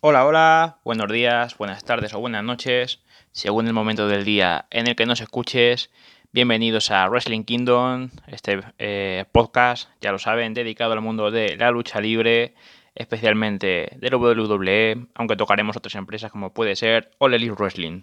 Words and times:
Hola, 0.00 0.24
hola, 0.26 0.78
buenos 0.84 1.10
días, 1.10 1.58
buenas 1.58 1.84
tardes 1.84 2.14
o 2.14 2.20
buenas 2.20 2.44
noches, 2.44 3.00
según 3.32 3.66
el 3.66 3.72
momento 3.72 4.06
del 4.06 4.24
día 4.24 4.66
en 4.70 4.86
el 4.86 4.94
que 4.94 5.06
nos 5.06 5.20
escuches. 5.20 5.90
Bienvenidos 6.30 6.92
a 6.92 7.08
Wrestling 7.08 7.42
Kingdom, 7.42 8.10
este 8.28 8.60
eh, 8.78 9.24
podcast, 9.32 9.90
ya 10.00 10.12
lo 10.12 10.20
saben, 10.20 10.54
dedicado 10.54 10.92
al 10.92 11.00
mundo 11.00 11.32
de 11.32 11.56
la 11.56 11.72
lucha 11.72 12.00
libre, 12.00 12.54
especialmente 12.94 13.90
del 13.96 14.14
WWE, 14.14 15.08
aunque 15.14 15.34
tocaremos 15.34 15.76
otras 15.76 15.96
empresas 15.96 16.30
como 16.30 16.54
puede 16.54 16.76
ser 16.76 17.10
All 17.18 17.34
Elite 17.34 17.54
Wrestling. 17.54 18.02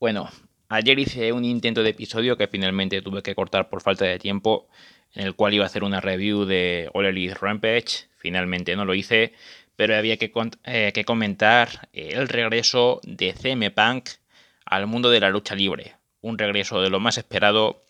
Bueno, 0.00 0.30
ayer 0.70 0.98
hice 0.98 1.30
un 1.34 1.44
intento 1.44 1.82
de 1.82 1.90
episodio 1.90 2.38
que 2.38 2.48
finalmente 2.48 3.02
tuve 3.02 3.22
que 3.22 3.34
cortar 3.34 3.68
por 3.68 3.82
falta 3.82 4.06
de 4.06 4.18
tiempo, 4.18 4.66
en 5.12 5.26
el 5.26 5.34
cual 5.34 5.52
iba 5.52 5.64
a 5.64 5.66
hacer 5.66 5.84
una 5.84 6.00
review 6.00 6.46
de 6.46 6.88
All 6.94 7.04
Elite 7.04 7.34
Rampage. 7.34 8.08
Finalmente 8.16 8.74
no 8.74 8.84
lo 8.86 8.94
hice, 8.94 9.34
pero 9.76 9.96
había 9.96 10.16
que, 10.16 10.32
eh, 10.64 10.92
que 10.94 11.04
comentar 11.04 11.88
el 11.92 12.28
regreso 12.28 13.00
de 13.04 13.32
CM 13.32 13.70
Punk 13.70 14.08
al 14.64 14.86
mundo 14.86 15.10
de 15.10 15.20
la 15.20 15.30
lucha 15.30 15.54
libre. 15.54 15.96
Un 16.20 16.38
regreso 16.38 16.80
de 16.82 16.90
lo 16.90 17.00
más 17.00 17.18
esperado. 17.18 17.84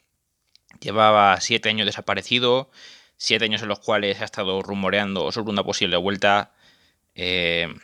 Llevaba 0.81 1.41
siete 1.41 1.71
años 1.71 1.87
desaparecido, 1.87 2.71
siete 3.17 3.47
años 3.47 3.63
en 3.63 3.69
los 3.69 3.79
cuales 3.79 4.21
ha 4.21 4.25
estado 4.25 4.61
rumoreando 4.63 5.33
sobre 5.33 5.51
una 5.51 5.65
posible 5.65 5.97
vuelta. 5.97 6.53
Eh, 7.15 7.75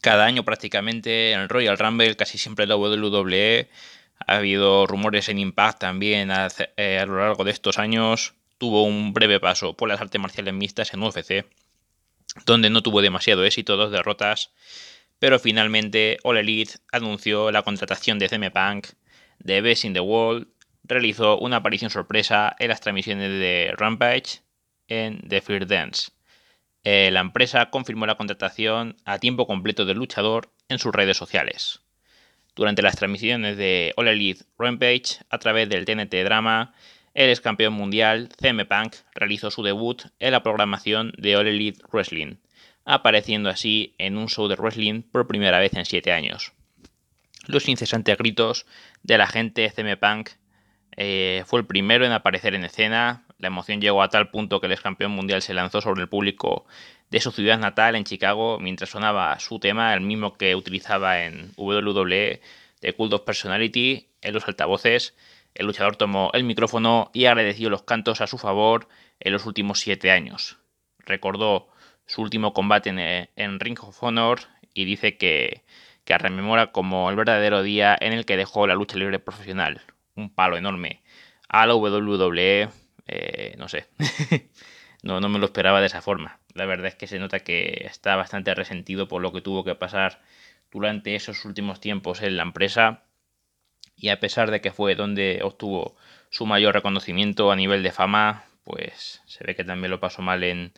cada 0.00 0.26
año 0.26 0.44
prácticamente 0.44 1.32
en 1.32 1.40
el 1.40 1.48
Royal 1.48 1.78
Rumble, 1.78 2.14
casi 2.14 2.38
siempre 2.38 2.64
en 2.64 2.68
la 2.68 2.76
WWE. 2.76 3.68
Ha 4.26 4.36
habido 4.36 4.86
rumores 4.86 5.28
en 5.28 5.38
Impact 5.38 5.80
también 5.80 6.30
eh, 6.76 6.98
a, 6.98 7.06
lo 7.06 7.18
largo 7.18 7.44
de 7.44 7.50
estos 7.50 7.78
años. 7.78 8.34
Tuvo 8.58 8.84
un 8.84 9.12
breve 9.12 9.40
paso 9.40 9.74
por 9.74 9.88
las 9.88 10.00
artes 10.00 10.20
marciales 10.20 10.54
mixtas 10.54 10.94
en 10.94 11.02
UFC, 11.02 11.46
donde 12.46 12.70
no 12.70 12.82
tuvo 12.82 13.02
demasiado 13.02 13.44
éxito, 13.44 13.76
dos 13.76 13.90
derrotas. 13.90 14.52
Pero 15.18 15.38
finalmente 15.38 16.18
All 16.22 16.36
Elite 16.36 16.74
anunció 16.92 17.50
la 17.50 17.62
contratación 17.62 18.18
de 18.18 18.28
CM 18.28 18.50
Punk 18.50 18.88
de 19.38 19.60
Best 19.60 19.84
in 19.84 19.92
the 19.92 20.00
World. 20.00 20.48
Realizó 20.82 21.38
una 21.38 21.56
aparición 21.56 21.90
sorpresa 21.90 22.54
en 22.58 22.68
las 22.68 22.80
transmisiones 22.80 23.30
de 23.30 23.72
Rampage 23.76 24.42
en 24.88 25.26
The 25.28 25.40
Fear 25.40 25.66
Dance. 25.66 26.10
Eh, 26.82 27.10
la 27.10 27.20
empresa 27.20 27.70
confirmó 27.70 28.04
la 28.04 28.16
contratación 28.16 28.96
a 29.06 29.18
tiempo 29.18 29.46
completo 29.46 29.86
del 29.86 29.96
luchador 29.96 30.50
en 30.68 30.78
sus 30.78 30.94
redes 30.94 31.16
sociales. 31.16 31.80
Durante 32.54 32.82
las 32.82 32.96
transmisiones 32.96 33.56
de 33.56 33.94
All 33.96 34.08
Elite 34.08 34.44
Rampage 34.58 35.20
a 35.30 35.38
través 35.38 35.68
del 35.68 35.86
TNT 35.86 36.14
Drama, 36.24 36.74
el 37.14 37.30
ex 37.30 37.40
campeón 37.40 37.72
mundial 37.72 38.28
CM 38.40 38.64
Punk 38.66 38.94
realizó 39.14 39.50
su 39.50 39.62
debut 39.62 40.02
en 40.18 40.32
la 40.32 40.42
programación 40.42 41.12
de 41.16 41.36
All 41.36 41.46
Elite 41.46 41.82
Wrestling, 41.92 42.36
apareciendo 42.84 43.48
así 43.48 43.94
en 43.98 44.18
un 44.18 44.28
show 44.28 44.48
de 44.48 44.56
wrestling 44.56 45.02
por 45.02 45.26
primera 45.26 45.58
vez 45.58 45.74
en 45.74 45.84
7 45.84 46.12
años. 46.12 46.52
Los 47.46 47.68
incesantes 47.68 48.18
gritos 48.18 48.66
de 49.02 49.18
la 49.18 49.26
gente 49.26 49.70
CM 49.70 49.96
Punk 49.96 50.30
eh, 50.96 51.42
fue 51.46 51.60
el 51.60 51.66
primero 51.66 52.04
en 52.04 52.12
aparecer 52.12 52.54
en 52.54 52.64
escena, 52.64 53.24
la 53.38 53.48
emoción 53.48 53.80
llegó 53.80 54.02
a 54.02 54.08
tal 54.08 54.30
punto 54.30 54.60
que 54.60 54.66
el 54.66 54.72
ex 54.72 54.80
campeón 54.80 55.10
mundial 55.10 55.42
se 55.42 55.54
lanzó 55.54 55.80
sobre 55.80 56.02
el 56.02 56.08
público 56.08 56.64
de 57.10 57.20
su 57.20 57.30
ciudad 57.30 57.58
natal 57.58 57.94
en 57.94 58.04
Chicago 58.04 58.58
mientras 58.58 58.90
sonaba 58.90 59.38
su 59.38 59.58
tema, 59.58 59.92
el 59.94 60.00
mismo 60.00 60.34
que 60.34 60.54
utilizaba 60.54 61.24
en 61.24 61.52
WWE 61.56 62.40
de 62.80 62.92
Cult 62.94 63.12
of 63.12 63.22
Personality 63.22 64.08
en 64.22 64.34
los 64.34 64.48
altavoces. 64.48 65.14
El 65.54 65.66
luchador 65.66 65.96
tomó 65.96 66.30
el 66.34 66.44
micrófono 66.44 67.10
y 67.14 67.26
agradeció 67.26 67.70
los 67.70 67.82
cantos 67.82 68.20
a 68.20 68.26
su 68.26 68.38
favor 68.38 68.88
en 69.20 69.32
los 69.32 69.46
últimos 69.46 69.80
siete 69.80 70.10
años. 70.10 70.58
Recordó 70.98 71.68
su 72.06 72.22
último 72.22 72.52
combate 72.52 72.90
en, 73.36 73.60
Ring 73.60 73.78
of 73.80 74.02
Honor 74.02 74.40
y 74.74 74.84
dice 74.84 75.16
que, 75.16 75.62
rememora 76.06 76.72
como 76.72 77.08
el 77.08 77.16
verdadero 77.16 77.62
día 77.62 77.96
en 78.00 78.12
el 78.12 78.24
que 78.26 78.36
dejó 78.36 78.66
la 78.66 78.74
lucha 78.74 78.98
libre 78.98 79.18
profesional. 79.18 79.82
Un 80.16 80.34
palo 80.34 80.56
enorme 80.56 81.02
a 81.48 81.66
la 81.66 81.74
WWE 81.74 82.68
eh, 83.06 83.54
no 83.58 83.68
sé, 83.68 83.86
no 85.02 85.20
me 85.20 85.38
lo 85.38 85.46
esperaba 85.46 85.80
de 85.80 85.86
esa 85.86 86.02
forma. 86.02 86.40
La 86.54 86.66
verdad 86.66 86.86
es 86.86 86.94
que 86.94 87.06
se 87.06 87.18
nota 87.18 87.40
que 87.40 87.86
está 87.86 88.16
bastante 88.16 88.54
resentido 88.54 89.08
por 89.08 89.22
lo 89.22 89.32
que 89.32 89.40
tuvo 89.40 89.64
que 89.64 89.74
pasar 89.74 90.22
durante 90.70 91.14
esos 91.14 91.44
últimos 91.44 91.80
tiempos 91.80 92.22
en 92.22 92.36
la 92.36 92.42
empresa 92.42 93.04
y 93.96 94.08
a 94.08 94.20
pesar 94.20 94.50
de 94.50 94.60
que 94.60 94.72
fue 94.72 94.94
donde 94.94 95.40
obtuvo 95.42 95.96
su 96.30 96.46
mayor 96.46 96.74
reconocimiento 96.74 97.50
a 97.52 97.56
nivel 97.56 97.82
de 97.82 97.92
fama, 97.92 98.44
pues 98.64 99.22
se 99.26 99.44
ve 99.44 99.54
que 99.54 99.64
también 99.64 99.90
lo 99.90 100.00
pasó 100.00 100.22
mal 100.22 100.42
en, 100.42 100.72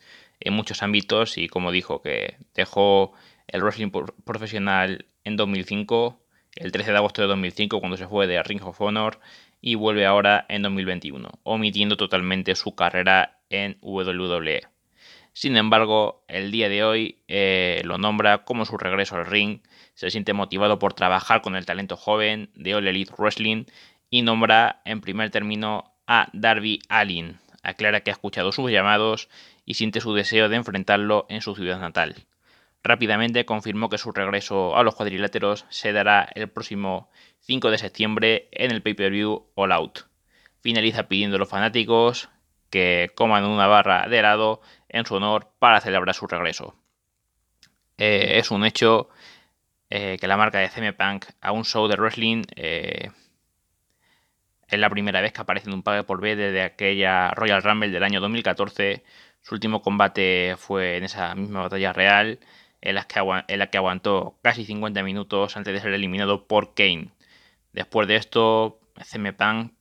muchos 0.51 0.83
ámbitos 0.83 1.39
y 1.39 1.49
como 1.49 1.73
dijo 1.73 2.03
que 2.03 2.37
dejó 2.55 3.15
el 3.49 3.63
wrestling 3.63 3.91
profesional 4.25 5.07
en 5.25 5.37
2005, 5.37 6.21
el 6.57 6.73
13 6.73 6.93
de 6.93 6.97
agosto 6.99 7.23
de 7.23 7.29
2005 7.29 7.81
cuando 7.81 7.97
se 7.97 8.07
fue 8.07 8.27
de 8.27 8.43
Ring 8.43 8.63
of 8.63 8.81
Honor 8.81 9.19
y 9.61 9.77
vuelve 9.77 10.05
ahora 10.05 10.45
en 10.49 10.63
2021, 10.63 11.41
omitiendo 11.43 11.97
totalmente 11.97 12.55
su 12.55 12.75
carrera 12.75 13.39
en 13.49 13.79
WWE. 13.81 14.63
Sin 15.33 15.57
embargo, 15.57 16.25
el 16.29 16.51
día 16.51 16.69
de 16.69 16.85
hoy 16.85 17.19
eh, 17.29 17.83
lo 17.85 17.99
nombra 17.99 18.45
como 18.45 18.65
su 18.65 18.79
regreso 18.79 19.17
al 19.17 19.27
ring, 19.27 19.61
se 19.97 20.11
siente 20.11 20.35
motivado 20.35 20.79
por 20.79 20.93
trabajar 20.93 21.41
con 21.41 21.57
el 21.57 21.67
talento 21.67 21.97
joven 21.97 22.51
de 22.55 22.75
All 22.75 22.87
Elite 22.87 23.15
Wrestling 23.19 23.65
y 24.11 24.23
nombra 24.23 24.83
en 24.85 25.01
primer 25.01 25.31
término 25.31 25.95
a 26.07 26.29
Darby 26.33 26.81
Allin. 26.89 27.39
Aclara 27.63 28.03
que 28.03 28.11
ha 28.11 28.13
escuchado 28.13 28.53
sus 28.53 28.71
llamados 28.71 29.29
y 29.65 29.75
siente 29.75 30.01
su 30.01 30.15
deseo 30.15 30.49
de 30.49 30.57
enfrentarlo 30.57 31.27
en 31.31 31.41
su 31.41 31.57
ciudad 31.57 31.81
natal. 31.81 32.15
Rápidamente 32.85 33.47
confirmó 33.47 33.89
que 33.89 33.99
su 33.99 34.13
regreso 34.13 34.77
a 34.77 34.83
los 34.83 34.95
cuadriláteros 34.95 35.65
se 35.71 35.93
dará 35.93 36.29
el 36.35 36.49
próximo 36.49 37.11
5 37.41 37.71
de 37.71 37.79
septiembre 37.79 38.49
en 38.53 38.71
el 38.71 38.83
pay-per-view 38.83 39.47
All 39.55 39.73
Out. 39.73 40.01
Finaliza 40.61 41.09
pidiendo 41.09 41.37
a 41.37 41.39
los 41.39 41.49
fanáticos 41.49 42.29
que 42.69 43.11
coman 43.15 43.45
una 43.45 43.67
barra 43.67 44.07
de 44.09 44.19
helado 44.19 44.61
en 44.91 45.07
su 45.07 45.15
honor 45.15 45.49
para 45.59 45.81
celebrar 45.81 46.15
su 46.15 46.27
regreso. 46.27 46.77
Eh, 47.99 48.35
es 48.37 48.51
un 48.51 48.65
hecho 48.67 49.09
eh, 49.91 50.17
que 50.21 50.27
la 50.27 50.37
marca 50.37 50.59
de 50.59 50.69
CM 50.69 50.93
Punk 50.93 51.27
a 51.41 51.53
un 51.53 51.65
show 51.65 51.87
de 51.89 51.97
wrestling 51.97 52.45
eh, 52.57 53.11
es 54.69 54.79
la 54.79 54.91
primera 54.91 55.21
vez 55.21 55.33
que 55.33 55.41
aparece 55.41 55.69
en 55.69 55.75
un 55.75 55.83
pague 55.83 56.03
por 56.03 56.21
B 56.21 56.35
desde 56.37 56.63
aquella 56.63 57.31
Royal 57.33 57.63
Rumble 57.63 57.91
del 57.91 58.03
año 58.03 58.21
2014. 58.21 59.05
Su 59.43 59.55
último 59.55 59.83
combate 59.83 60.57
fue 60.59 60.97
en 60.97 61.05
esa 61.05 61.35
misma 61.37 61.63
batalla 61.63 61.93
real, 61.93 62.41
en 62.81 62.95
la 62.97 63.05
que, 63.05 63.79
aguantó 63.79 64.39
casi 64.43 64.65
50 64.65 65.03
minutos 65.03 65.57
antes 65.57 65.73
de 65.73 65.81
ser 65.81 65.93
eliminado 65.93 66.47
por 66.47 66.75
Kane. 66.75 67.11
Después 67.73 68.09
de 68.09 68.17
esto, 68.17 68.81
CM 69.05 69.33
Punk 69.33 69.73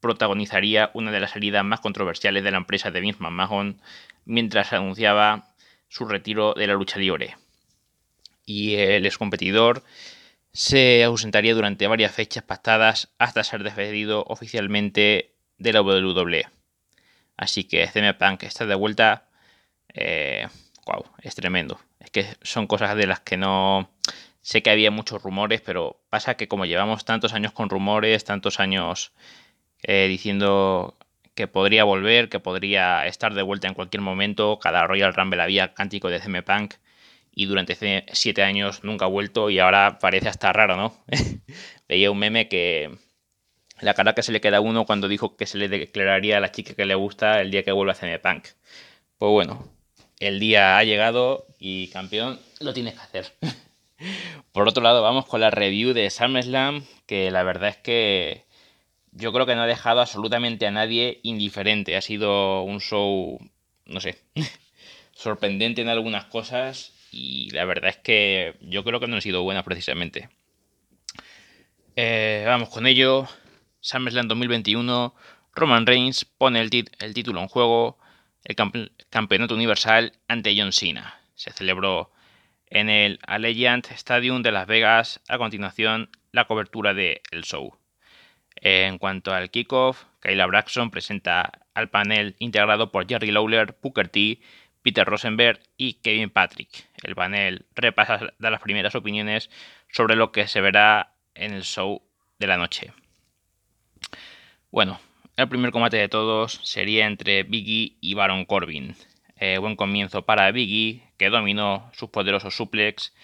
protagonizaría 0.00 0.90
una 0.94 1.10
de 1.12 1.20
las 1.20 1.32
salidas 1.32 1.64
más 1.64 1.80
controversiales 1.80 2.42
de 2.42 2.50
la 2.50 2.58
empresa 2.58 2.90
de 2.90 3.00
Vince 3.00 3.22
McMahon 3.22 3.80
mientras 4.24 4.72
anunciaba 4.72 5.48
su 5.88 6.06
retiro 6.06 6.54
de 6.54 6.66
la 6.66 6.74
lucha 6.74 6.98
libre. 6.98 7.36
Y 8.44 8.74
el 8.74 9.06
ex 9.06 9.18
competidor 9.18 9.84
se 10.52 11.04
ausentaría 11.04 11.54
durante 11.54 11.86
varias 11.86 12.12
fechas 12.12 12.42
pactadas 12.42 13.12
hasta 13.18 13.44
ser 13.44 13.62
despedido 13.62 14.24
oficialmente 14.26 15.34
de 15.58 15.72
la 15.72 15.82
WWE. 15.82 16.46
Así 17.36 17.64
que 17.64 17.86
CM 17.86 18.14
Punk 18.14 18.42
está 18.42 18.66
de 18.66 18.74
vuelta. 18.74 19.28
Eh, 19.94 20.48
wow, 20.86 21.04
es 21.22 21.34
tremendo. 21.34 21.80
Es 22.00 22.10
que 22.10 22.26
son 22.42 22.66
cosas 22.66 22.96
de 22.96 23.06
las 23.06 23.20
que 23.20 23.36
no 23.36 23.90
Sé 24.42 24.62
que 24.62 24.70
había 24.70 24.90
muchos 24.90 25.22
rumores, 25.22 25.60
pero 25.60 26.00
pasa 26.08 26.36
que 26.36 26.48
como 26.48 26.64
llevamos 26.64 27.04
tantos 27.04 27.34
años 27.34 27.52
con 27.52 27.68
rumores, 27.68 28.24
tantos 28.24 28.58
años 28.58 29.12
eh, 29.82 30.06
diciendo 30.08 30.96
que 31.34 31.46
podría 31.46 31.84
volver, 31.84 32.28
que 32.28 32.40
podría 32.40 33.06
estar 33.06 33.34
de 33.34 33.42
vuelta 33.42 33.68
en 33.68 33.74
cualquier 33.74 34.00
momento, 34.00 34.58
cada 34.58 34.86
Royal 34.86 35.14
Rumble 35.14 35.42
había 35.42 35.74
cántico 35.74 36.08
de 36.08 36.20
CM 36.20 36.42
Punk 36.42 36.74
y 37.32 37.46
durante 37.46 37.76
siete 38.12 38.42
años 38.42 38.84
nunca 38.84 39.04
ha 39.04 39.08
vuelto 39.08 39.50
y 39.50 39.58
ahora 39.58 39.98
parece 40.00 40.28
hasta 40.28 40.52
raro, 40.52 40.76
¿no? 40.76 40.94
Veía 41.88 42.10
un 42.10 42.18
meme 42.18 42.48
que 42.48 42.90
la 43.80 43.94
cara 43.94 44.14
que 44.14 44.22
se 44.22 44.32
le 44.32 44.40
queda 44.40 44.58
a 44.58 44.60
uno 44.60 44.84
cuando 44.84 45.08
dijo 45.08 45.36
que 45.36 45.46
se 45.46 45.58
le 45.58 45.68
declararía 45.68 46.36
a 46.36 46.40
la 46.40 46.52
chica 46.52 46.74
que 46.74 46.84
le 46.84 46.94
gusta 46.94 47.40
el 47.40 47.50
día 47.50 47.62
que 47.62 47.72
vuelva 47.72 47.92
a 47.92 47.96
CM 47.96 48.18
Punk. 48.18 48.48
Pues 49.18 49.30
bueno, 49.30 49.68
el 50.18 50.40
día 50.40 50.78
ha 50.78 50.84
llegado 50.84 51.46
y 51.58 51.88
campeón, 51.88 52.40
lo 52.60 52.72
tienes 52.74 52.94
que 52.94 53.00
hacer. 53.00 53.32
Por 54.52 54.68
otro 54.68 54.82
lado, 54.82 55.02
vamos 55.02 55.26
con 55.26 55.40
la 55.40 55.50
review 55.50 55.92
de 55.92 56.10
SummerSlam, 56.10 56.84
que 57.06 57.30
la 57.30 57.42
verdad 57.42 57.70
es 57.70 57.76
que 57.76 58.44
yo 59.12 59.32
creo 59.32 59.46
que 59.46 59.54
no 59.54 59.62
ha 59.62 59.66
dejado 59.66 60.00
absolutamente 60.00 60.66
a 60.66 60.70
nadie 60.70 61.20
indiferente. 61.22 61.96
Ha 61.96 62.00
sido 62.00 62.62
un 62.62 62.80
show, 62.80 63.38
no 63.86 64.00
sé, 64.00 64.18
sorprendente 65.12 65.82
en 65.82 65.88
algunas 65.88 66.24
cosas 66.26 66.92
y 67.10 67.50
la 67.50 67.64
verdad 67.64 67.90
es 67.90 67.96
que 67.96 68.56
yo 68.60 68.84
creo 68.84 69.00
que 69.00 69.08
no 69.08 69.16
han 69.16 69.22
sido 69.22 69.42
buenas 69.42 69.64
precisamente. 69.64 70.28
Eh, 71.96 72.44
vamos 72.46 72.68
con 72.70 72.86
ello. 72.86 73.26
SummerSlam 73.80 74.28
2021. 74.28 75.14
Roman 75.54 75.86
Reigns 75.86 76.24
pone 76.24 76.60
el, 76.60 76.70
el 77.00 77.14
título 77.14 77.40
en 77.40 77.48
juego, 77.48 77.98
el 78.44 78.54
campeonato 79.10 79.54
universal 79.54 80.12
ante 80.28 80.54
John 80.56 80.72
Cena. 80.72 81.20
Se 81.34 81.50
celebró 81.52 82.12
en 82.66 82.88
el 82.88 83.18
Allegiant 83.26 83.90
Stadium 83.90 84.42
de 84.42 84.52
Las 84.52 84.66
Vegas. 84.66 85.20
A 85.28 85.38
continuación, 85.38 86.10
la 86.32 86.46
cobertura 86.46 86.94
del 86.94 87.20
el 87.32 87.42
show. 87.42 87.76
En 88.56 88.98
cuanto 88.98 89.32
al 89.32 89.50
kickoff, 89.50 90.04
Kayla 90.20 90.46
Braxton 90.46 90.90
presenta 90.90 91.50
al 91.74 91.88
panel 91.88 92.36
integrado 92.38 92.92
por 92.92 93.08
Jerry 93.08 93.30
Lawler, 93.30 93.76
Booker 93.82 94.08
T, 94.08 94.40
Peter 94.82 95.06
Rosenberg 95.06 95.60
y 95.76 95.94
Kevin 95.94 96.30
Patrick. 96.30 96.68
El 97.02 97.14
panel 97.14 97.66
repasa 97.74 98.32
las 98.38 98.60
primeras 98.60 98.94
opiniones 98.94 99.50
sobre 99.90 100.16
lo 100.16 100.32
que 100.32 100.46
se 100.46 100.60
verá 100.60 101.14
en 101.34 101.52
el 101.52 101.64
show 101.64 102.02
de 102.38 102.46
la 102.46 102.56
noche. 102.56 102.92
Bueno, 104.70 105.00
el 105.36 105.48
primer 105.48 105.70
combate 105.70 105.96
de 105.96 106.08
todos 106.08 106.60
sería 106.64 107.06
entre 107.06 107.42
Biggie 107.42 107.96
y 108.00 108.14
Baron 108.14 108.44
Corbin. 108.44 108.94
Eh, 109.36 109.58
buen 109.58 109.74
comienzo 109.74 110.22
para 110.26 110.50
Biggie, 110.52 111.02
que 111.16 111.30
dominó 111.30 111.90
sus 111.94 112.10
poderosos 112.10 112.54
suplex. 112.54 113.14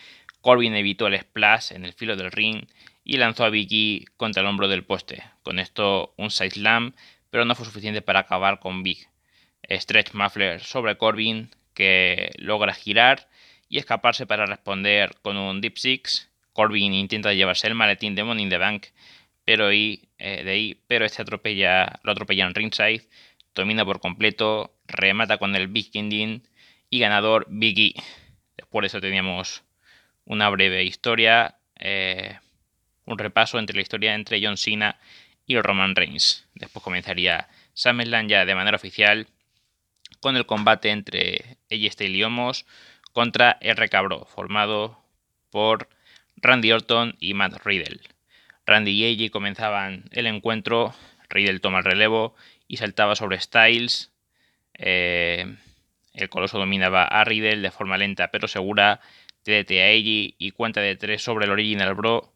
Corbin 0.41 0.75
evitó 0.75 1.07
el 1.07 1.19
splash 1.19 1.73
en 1.73 1.85
el 1.85 1.93
filo 1.93 2.17
del 2.17 2.33
ring 2.33 2.67
y 3.05 3.19
lanzó 3.19 3.45
a 3.45 3.51
Biggie 3.51 4.07
contra 4.17 4.43
el 4.43 4.49
hombro 4.49 4.69
del 4.69 4.85
poste. 4.85 5.23
Con 5.43 5.59
esto 5.59 6.15
un 6.17 6.31
side 6.31 6.51
slam, 6.51 6.95
pero 7.31 7.45
no 7.45 7.55
fue 7.55 7.67
suficiente 7.67 8.03
para 8.03 8.21
acabar 8.21 8.61
con 8.61 8.83
Big. 8.83 9.09
Stretch 9.71 10.13
Muffler 10.15 10.61
sobre 10.63 10.97
Corbin, 10.97 11.51
que 11.75 12.33
logra 12.39 12.73
girar 12.75 13.29
y 13.69 13.79
escaparse 13.79 14.27
para 14.27 14.47
responder 14.47 15.17
con 15.23 15.37
un 15.37 15.61
Deep 15.61 15.77
Six. 15.77 16.31
Corbin 16.53 16.95
intenta 16.95 17.35
llevarse 17.35 17.67
el 17.67 17.75
maletín 17.75 18.15
de 18.15 18.25
Money 18.25 18.45
in 18.45 18.51
the 18.51 18.59
Bank, 18.59 18.87
pero 19.45 19.69
ahí, 19.69 20.09
eh, 20.19 20.43
de 20.43 20.51
ahí, 20.51 20.81
pero 20.87 21.05
este 21.05 21.23
atropella, 21.23 22.01
lo 22.03 22.13
atropella 22.13 22.47
en 22.47 22.55
ringside, 22.55 23.09
domina 23.55 23.85
por 23.85 24.01
completo, 24.01 24.75
remata 24.87 25.39
con 25.39 25.55
el 25.55 25.69
Big 25.69 25.91
Ending 25.95 26.43
y 26.91 26.99
ganador 26.99 27.47
Biggie. 27.49 27.95
Después 28.57 28.83
de 28.83 28.87
eso 28.87 29.01
teníamos 29.01 29.63
una 30.25 30.49
breve 30.49 30.85
historia, 30.85 31.57
eh, 31.79 32.39
un 33.05 33.19
repaso 33.19 33.59
entre 33.59 33.77
la 33.77 33.83
historia 33.83 34.15
entre 34.15 34.45
John 34.45 34.57
Cena 34.57 34.99
y 35.47 35.59
Roman 35.59 35.95
Reigns. 35.95 36.49
Después 36.55 36.83
comenzaría 36.83 37.49
SummerSlam 37.75 38.29
ya 38.29 38.45
de 38.45 38.55
manera 38.55 38.77
oficial 38.77 39.29
con 40.21 40.37
el 40.37 40.47
combate 40.47 40.91
entre 40.91 41.59
Styles 41.71 42.17
y 42.17 42.23
Homos 42.23 42.67
contra 43.13 43.59
R. 43.61 43.89
Cabro, 43.89 44.27
formado 44.27 44.99
por 45.51 45.89
Randy 46.37 46.73
Orton 46.73 47.17
y 47.19 47.35
Matt 47.35 47.65
Riddle. 47.65 48.01
Randy 48.67 48.91
y 48.91 49.25
AJ 49.25 49.31
comenzaban 49.31 50.05
el 50.13 50.27
encuentro, 50.27 50.95
Riddle 51.29 51.61
toma 51.61 51.79
el 51.79 51.85
relevo 51.85 52.35
y 52.69 52.77
saltaba 52.77 53.17
sobre 53.17 53.41
Styles. 53.41 54.13
Eh, 54.75 55.57
el 56.13 56.29
coloso 56.29 56.59
dominaba 56.59 57.05
a 57.05 57.25
Riddle 57.25 57.59
de 57.59 57.71
forma 57.71 57.97
lenta 57.97 58.31
pero 58.31 58.49
segura, 58.49 59.01
TDT 59.43 59.71
a 59.81 59.87
AJ 59.87 60.35
y 60.39 60.51
cuenta 60.51 60.81
de 60.81 60.97
3 60.97 61.23
sobre 61.23 61.47
el 61.47 61.53
Original 61.53 61.95
Bro. 61.95 62.33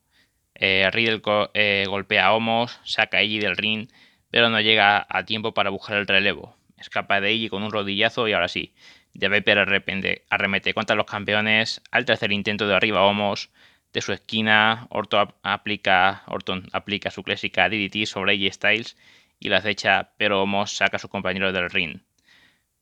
Eh, 0.55 0.88
Riddle 0.93 1.21
eh, 1.55 1.85
golpea 1.88 2.27
a 2.27 2.32
Homos, 2.32 2.79
saca 2.85 3.19
a 3.19 3.21
AJ 3.21 3.41
del 3.41 3.56
ring, 3.56 3.88
pero 4.31 4.49
no 4.49 4.61
llega 4.61 5.06
a 5.09 5.25
tiempo 5.25 5.53
para 5.53 5.71
buscar 5.71 5.97
el 5.97 6.06
relevo. 6.06 6.59
Escapa 6.81 7.21
de 7.21 7.29
AJ 7.29 7.50
con 7.50 7.62
un 7.62 7.71
rodillazo 7.71 8.27
y 8.27 8.32
ahora 8.32 8.49
sí. 8.49 8.75
De 9.12 9.29
Viper 9.29 9.59
arremete 9.59 10.75
contra 10.75 10.97
los 10.97 11.06
campeones 11.06 11.82
al 11.91 12.05
tercer 12.05 12.32
intento 12.32 12.67
de 12.67 12.75
arriba 12.75 13.03
Homos 13.03 13.50
de 13.93 14.00
su 14.00 14.12
esquina, 14.12 14.87
Orton 14.91 15.35
aplica, 15.43 16.23
Orton 16.27 16.69
aplica 16.73 17.11
su 17.11 17.23
clásica 17.23 17.69
DDT 17.69 18.06
sobre 18.06 18.32
AJ 18.32 18.55
Styles 18.55 18.97
y 19.41 19.49
la 19.49 19.59
acecha, 19.59 20.12
pero 20.17 20.43
Omos 20.43 20.73
saca 20.73 20.97
a 20.97 21.00
su 21.00 21.09
compañero 21.09 21.53
del 21.53 21.71
ring. 21.71 22.00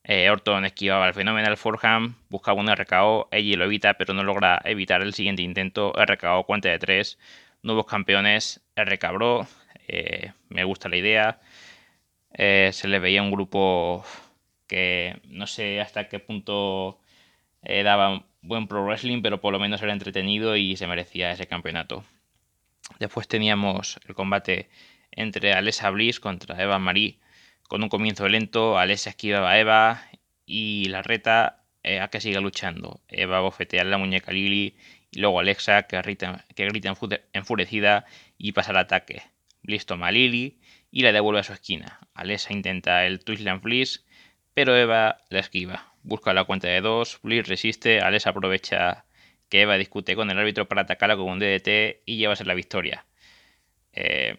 Eh, 0.03 0.29
Orton 0.29 0.65
esquivaba 0.65 1.07
el 1.07 1.13
fenomenal 1.13 1.57
Forham, 1.57 2.15
buscaba 2.29 2.59
un 2.59 2.69
RKO, 2.73 3.29
AJ 3.31 3.57
lo 3.57 3.65
evita, 3.65 3.95
pero 3.95 4.13
no 4.13 4.23
logra 4.23 4.61
evitar 4.63 5.01
el 5.01 5.13
siguiente 5.13 5.41
intento, 5.41 5.93
RKO 5.93 6.45
cuenta 6.45 6.69
de 6.69 6.79
tres, 6.79 7.17
nuevos 7.63 7.85
campeones, 7.85 8.61
RK 8.75 9.11
Bro, 9.11 9.47
eh, 9.87 10.31
me 10.49 10.63
gusta 10.63 10.89
la 10.89 10.97
idea, 10.97 11.39
eh, 12.33 12.69
se 12.73 12.87
le 12.87 12.99
veía 12.99 13.21
un 13.21 13.31
grupo 13.31 14.03
que 14.67 15.19
no 15.25 15.47
sé 15.47 15.81
hasta 15.81 16.09
qué 16.09 16.19
punto 16.19 16.99
daba 17.61 18.23
buen 18.41 18.67
pro 18.67 18.85
wrestling, 18.85 19.21
pero 19.21 19.41
por 19.41 19.51
lo 19.51 19.59
menos 19.59 19.81
era 19.81 19.93
entretenido 19.93 20.55
y 20.55 20.77
se 20.77 20.87
merecía 20.87 21.31
ese 21.31 21.47
campeonato. 21.47 22.03
Después 22.99 23.27
teníamos 23.27 23.99
el 24.07 24.15
combate 24.15 24.69
entre 25.11 25.53
Alessa 25.53 25.89
Bliss 25.89 26.19
contra 26.19 26.61
Eva 26.61 26.79
Marie, 26.79 27.19
con 27.67 27.83
un 27.83 27.89
comienzo 27.89 28.27
lento, 28.27 28.77
Alessa 28.77 29.11
esquivaba 29.11 29.51
a 29.51 29.59
Eva 29.59 30.01
y 30.45 30.85
la 30.85 31.03
reta 31.03 31.63
eh, 31.83 31.99
a 31.99 32.09
que 32.09 32.19
siga 32.19 32.41
luchando. 32.41 32.99
Eva 33.07 33.41
bofetea 33.41 33.83
la 33.83 33.97
muñeca 33.97 34.31
Lily 34.31 34.75
y 35.11 35.19
luego 35.19 35.39
Alexa 35.39 35.83
que 35.83 36.01
grita, 36.01 36.45
que 36.55 36.65
grita 36.65 36.93
enfurecida 37.33 38.05
y 38.37 38.53
pasa 38.53 38.71
al 38.71 38.77
ataque. 38.77 39.21
Bliss 39.61 39.85
toma 39.85 40.07
a 40.07 40.11
Lily 40.11 40.59
y 40.91 41.01
la 41.03 41.11
devuelve 41.11 41.39
a 41.41 41.43
su 41.43 41.53
esquina. 41.53 41.99
Alessa 42.13 42.53
intenta 42.53 43.05
el 43.05 43.23
Twistland 43.23 43.61
Bliss, 43.61 44.05
pero 44.53 44.75
Eva 44.75 45.17
la 45.29 45.39
esquiva 45.39 45.89
busca 46.03 46.33
la 46.33 46.43
cuenta 46.43 46.67
de 46.67 46.81
dos, 46.81 47.19
Bliss 47.23 47.47
resiste, 47.47 48.01
Alex 48.01 48.27
aprovecha 48.27 49.05
que 49.49 49.61
Eva 49.61 49.77
discute 49.77 50.15
con 50.15 50.29
el 50.29 50.37
árbitro 50.37 50.67
para 50.67 50.81
atacarla 50.81 51.15
con 51.15 51.29
un 51.29 51.39
DDT 51.39 52.01
y 52.05 52.17
llevarse 52.17 52.45
la 52.45 52.53
victoria. 52.53 53.05
Eh, 53.93 54.37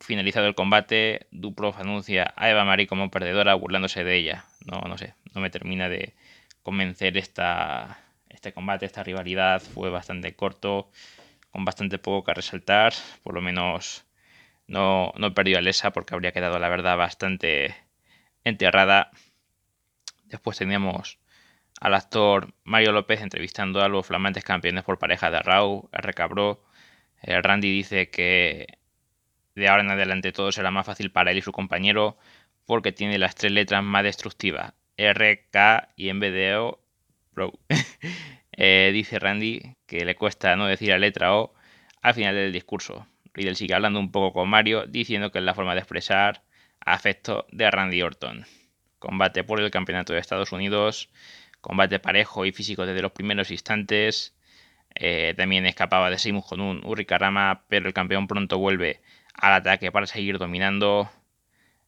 finalizado 0.00 0.46
el 0.46 0.54
combate, 0.54 1.26
Duprof 1.30 1.78
anuncia 1.78 2.32
a 2.36 2.50
Eva 2.50 2.64
Marie 2.64 2.86
como 2.86 3.10
perdedora 3.10 3.54
burlándose 3.54 4.04
de 4.04 4.16
ella. 4.16 4.44
No, 4.64 4.80
no 4.82 4.98
sé, 4.98 5.14
no 5.34 5.40
me 5.40 5.50
termina 5.50 5.88
de 5.88 6.14
convencer 6.62 7.16
esta, 7.16 7.98
este 8.28 8.52
combate, 8.52 8.86
esta 8.86 9.02
rivalidad. 9.02 9.60
Fue 9.60 9.90
bastante 9.90 10.34
corto, 10.34 10.90
con 11.50 11.64
bastante 11.64 11.98
poco 11.98 12.24
que 12.24 12.34
resaltar. 12.34 12.92
Por 13.22 13.34
lo 13.34 13.40
menos 13.40 14.03
no, 14.66 15.12
no 15.16 15.28
he 15.28 15.30
perdido 15.32 15.58
a 15.58 15.62
Lesa 15.62 15.92
porque 15.92 16.14
habría 16.14 16.32
quedado, 16.32 16.58
la 16.58 16.68
verdad, 16.68 16.96
bastante 16.96 17.74
enterrada. 18.44 19.10
Después 20.24 20.58
teníamos 20.58 21.18
al 21.80 21.94
actor 21.94 22.54
Mario 22.64 22.92
López 22.92 23.20
entrevistando 23.20 23.82
a 23.82 23.88
los 23.88 24.06
flamantes 24.06 24.44
campeones 24.44 24.84
por 24.84 24.98
pareja 24.98 25.30
de 25.30 25.40
Raw, 25.40 25.90
Bro. 26.30 26.64
Eh, 27.22 27.40
Randy 27.40 27.70
dice 27.70 28.10
que 28.10 28.78
de 29.54 29.68
ahora 29.68 29.82
en 29.82 29.90
adelante 29.90 30.32
todo 30.32 30.52
será 30.52 30.70
más 30.70 30.86
fácil 30.86 31.10
para 31.10 31.30
él 31.30 31.38
y 31.38 31.42
su 31.42 31.52
compañero 31.52 32.16
porque 32.66 32.92
tiene 32.92 33.18
las 33.18 33.34
tres 33.34 33.52
letras 33.52 33.82
más 33.82 34.02
destructivas, 34.04 34.72
R, 34.96 35.46
K 35.50 35.90
y 35.96 36.08
en 36.08 36.20
vez 36.20 36.32
de 36.32 36.56
O, 36.56 36.80
Bro. 37.32 37.52
Eh, 38.56 38.92
dice 38.92 39.18
Randy 39.18 39.74
que 39.84 40.04
le 40.04 40.14
cuesta 40.14 40.54
no 40.54 40.68
decir 40.68 40.90
la 40.90 40.98
letra 40.98 41.34
O 41.34 41.54
al 42.02 42.14
final 42.14 42.36
del 42.36 42.52
discurso. 42.52 43.04
Riddle 43.34 43.54
sigue 43.56 43.74
hablando 43.74 44.00
un 44.00 44.10
poco 44.10 44.32
con 44.32 44.48
Mario, 44.48 44.86
diciendo 44.86 45.30
que 45.30 45.38
es 45.38 45.44
la 45.44 45.54
forma 45.54 45.74
de 45.74 45.80
expresar 45.80 46.42
afecto 46.80 47.46
de 47.50 47.70
Randy 47.70 48.02
Orton 48.02 48.46
combate 49.04 49.44
por 49.44 49.60
el 49.60 49.70
Campeonato 49.70 50.14
de 50.14 50.18
Estados 50.18 50.52
Unidos, 50.52 51.10
combate 51.60 51.98
parejo 51.98 52.46
y 52.46 52.52
físico 52.52 52.86
desde 52.86 53.02
los 53.02 53.12
primeros 53.12 53.50
instantes. 53.50 54.34
Eh, 54.94 55.34
también 55.36 55.66
escapaba 55.66 56.08
de 56.10 56.18
Seymour 56.18 56.44
con 56.46 56.60
un 56.60 56.80
Urikarama, 56.84 57.64
pero 57.68 57.86
el 57.86 57.92
campeón 57.92 58.26
pronto 58.26 58.58
vuelve 58.58 59.02
al 59.34 59.52
ataque 59.54 59.92
para 59.92 60.06
seguir 60.06 60.38
dominando. 60.38 61.10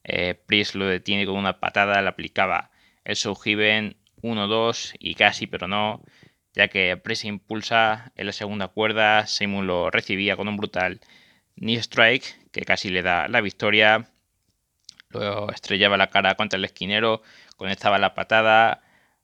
Eh, 0.04 0.34
Priest 0.34 0.74
lo 0.74 0.86
detiene 0.86 1.24
con 1.26 1.36
una 1.36 1.58
patada, 1.58 2.02
le 2.02 2.08
aplicaba 2.08 2.70
el 3.04 3.16
Souhiven 3.16 3.96
1-2 4.22 4.96
y 4.98 5.14
casi, 5.14 5.46
pero 5.46 5.68
no, 5.68 6.02
ya 6.54 6.68
que 6.68 6.96
Priest 6.98 7.24
impulsa 7.24 8.12
en 8.16 8.26
la 8.26 8.32
segunda 8.32 8.68
cuerda, 8.68 9.26
Seymour 9.26 9.64
lo 9.64 9.90
recibía 9.90 10.36
con 10.36 10.48
un 10.48 10.56
brutal 10.58 11.00
knee 11.56 11.78
strike 11.78 12.25
que 12.52 12.62
casi 12.62 12.90
le 12.90 13.02
da 13.02 13.28
la 13.28 13.40
victoria. 13.40 14.08
Luego 15.10 15.50
estrellaba 15.50 15.96
la 15.96 16.08
cara 16.08 16.34
contra 16.34 16.58
el 16.58 16.64
esquinero, 16.64 17.22
conectaba 17.56 17.98
la 17.98 18.14
patada. 18.14 18.82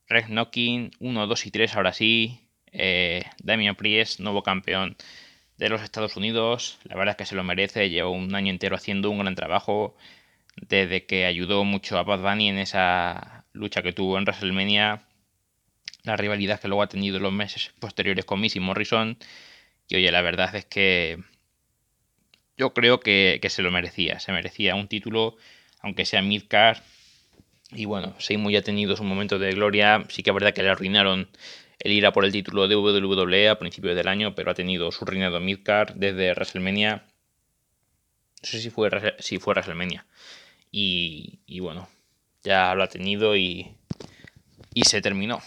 Red 0.09 0.27
Knocking 0.27 0.91
1, 1.01 1.27
2 1.27 1.47
y 1.47 1.51
3 1.51 1.77
ahora 1.77 1.93
sí. 1.93 2.41
Eh, 2.73 3.25
Damian 3.43 3.77
Priest, 3.77 4.21
nuevo 4.21 4.43
campeón 4.43 4.97
de 5.59 5.69
los 5.69 5.83
Estados 5.83 6.17
Unidos. 6.17 6.79
La 6.85 6.97
verdad 6.97 7.12
es 7.12 7.17
que 7.19 7.27
se 7.27 7.35
lo 7.35 7.45
merece. 7.45 7.91
Llevó 7.91 8.11
un 8.11 8.35
año 8.35 8.51
entero 8.51 8.77
haciendo 8.77 9.11
un 9.11 9.19
gran 9.19 9.35
trabajo. 9.35 9.97
Desde 10.57 11.07
que 11.07 11.25
ayudó 11.27 11.65
mucho 11.65 11.99
a 11.99 12.03
Bad 12.03 12.21
Bunny 12.21 12.49
en 12.49 12.59
esa 12.59 13.47
lucha 13.53 13.83
que 13.83 13.93
tuvo 13.93 14.19
en 14.19 14.25
WrestleMania. 14.25 15.03
La 16.05 16.17
rivalidad 16.17 16.61
que 16.61 16.69
luego 16.69 16.83
ha 16.83 16.89
tenido 16.89 17.17
en 17.19 17.23
los 17.23 17.33
meses 17.33 17.73
posteriores 17.81 18.25
con 18.25 18.41
Missy 18.41 18.61
Morrison. 18.61 19.17
Y 19.89 19.97
oye, 19.97 20.11
la 20.11 20.23
verdad 20.23 20.55
es 20.55 20.65
que 20.67 21.23
yo 22.62 22.73
creo 22.73 23.00
que, 23.00 23.40
que 23.42 23.50
se 23.50 23.61
lo 23.61 23.73
merecía. 23.73 24.21
Se 24.21 24.31
merecía 24.31 24.76
un 24.76 24.87
título 24.87 25.37
aunque 25.81 26.07
sea 26.07 26.23
midcard. 26.23 26.78
Y 27.73 27.87
bueno, 27.87 28.14
Seymour 28.21 28.52
ya 28.52 28.61
ha 28.61 28.62
tenido 28.62 28.95
su 28.97 29.02
momento 29.02 29.40
de 29.40 29.50
gloria. 29.50 30.04
Sí 30.09 30.23
que 30.23 30.31
es 30.31 30.35
verdad 30.35 30.54
que 30.54 30.62
le 30.62 30.71
arruinaron 30.71 31.28
el 31.81 31.90
ir 31.90 32.07
a 32.07 32.12
por 32.12 32.25
el 32.25 32.31
título 32.31 32.69
de 32.69 32.76
WWE 32.76 33.49
a 33.49 33.59
principios 33.59 33.97
del 33.97 34.07
año, 34.07 34.37
pero 34.37 34.52
ha 34.52 34.54
tenido 34.54 34.92
su 34.92 35.04
reinado 35.04 35.40
midcard 35.40 35.95
desde 35.97 36.31
WrestleMania. 36.31 37.02
No 38.42 38.49
sé 38.49 38.61
si 38.61 38.71
fue, 38.71 38.90
si 39.19 39.38
fue 39.38 39.54
WrestleMania. 39.54 40.07
Y, 40.71 41.40
y 41.47 41.59
bueno, 41.59 41.88
ya 42.45 42.76
lo 42.76 42.85
ha 42.85 42.88
tenido 42.88 43.37
y, 43.37 43.75
y 44.73 44.85
se 44.85 45.02
terminó. 45.02 45.40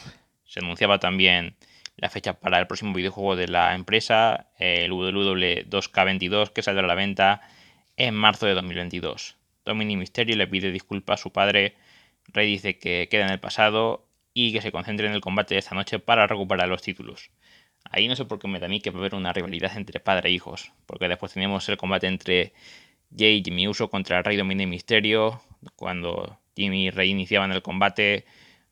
Se 0.45 0.59
anunciaba 0.59 0.99
también 0.99 1.55
la 1.97 2.09
fecha 2.09 2.33
para 2.39 2.59
el 2.59 2.67
próximo 2.67 2.93
videojuego 2.93 3.35
de 3.35 3.47
la 3.47 3.73
empresa, 3.75 4.47
el 4.59 4.91
WWE 4.91 5.65
2K22, 5.69 6.49
que 6.51 6.61
saldrá 6.61 6.83
a 6.83 6.87
la 6.87 6.95
venta 6.95 7.41
en 7.97 8.13
marzo 8.13 8.45
de 8.45 8.53
2022. 8.53 9.37
Dominic 9.65 9.97
Mysterio 9.97 10.35
le 10.35 10.47
pide 10.47 10.71
disculpas 10.71 11.19
a 11.19 11.23
su 11.23 11.31
padre, 11.31 11.75
Rey 12.27 12.47
dice 12.47 12.77
que 12.77 13.07
queda 13.09 13.25
en 13.25 13.31
el 13.31 13.39
pasado 13.39 14.07
y 14.33 14.51
que 14.51 14.61
se 14.61 14.71
concentre 14.71 15.07
en 15.07 15.13
el 15.13 15.21
combate 15.21 15.55
de 15.55 15.59
esta 15.59 15.75
noche 15.75 15.99
para 15.99 16.27
recuperar 16.27 16.67
los 16.67 16.81
títulos. 16.81 17.31
Ahí 17.89 18.07
no 18.07 18.15
sé 18.15 18.25
por 18.25 18.39
qué 18.39 18.47
me 18.47 18.59
da 18.59 18.65
a 18.65 18.69
mí 18.69 18.81
que 18.81 18.89
va 18.89 18.97
a 18.97 18.99
haber 18.99 19.15
una 19.15 19.31
rivalidad 19.31 19.77
entre 19.77 19.99
padre 19.99 20.29
e 20.29 20.31
hijos, 20.33 20.71
porque 20.85 21.07
después 21.07 21.33
tenemos 21.33 21.69
el 21.69 21.77
combate 21.77 22.07
entre 22.07 22.53
Jay 23.15 23.37
y 23.37 23.43
Jimmy 23.43 23.67
Uso 23.67 23.89
contra 23.89 24.21
Rey 24.21 24.37
Dominic 24.37 24.67
Mysterio, 24.67 25.41
cuando 25.75 26.39
Jimmy 26.55 26.87
y 26.87 26.89
Rey 26.89 27.11
iniciaban 27.11 27.51
el 27.51 27.61
combate, 27.61 28.25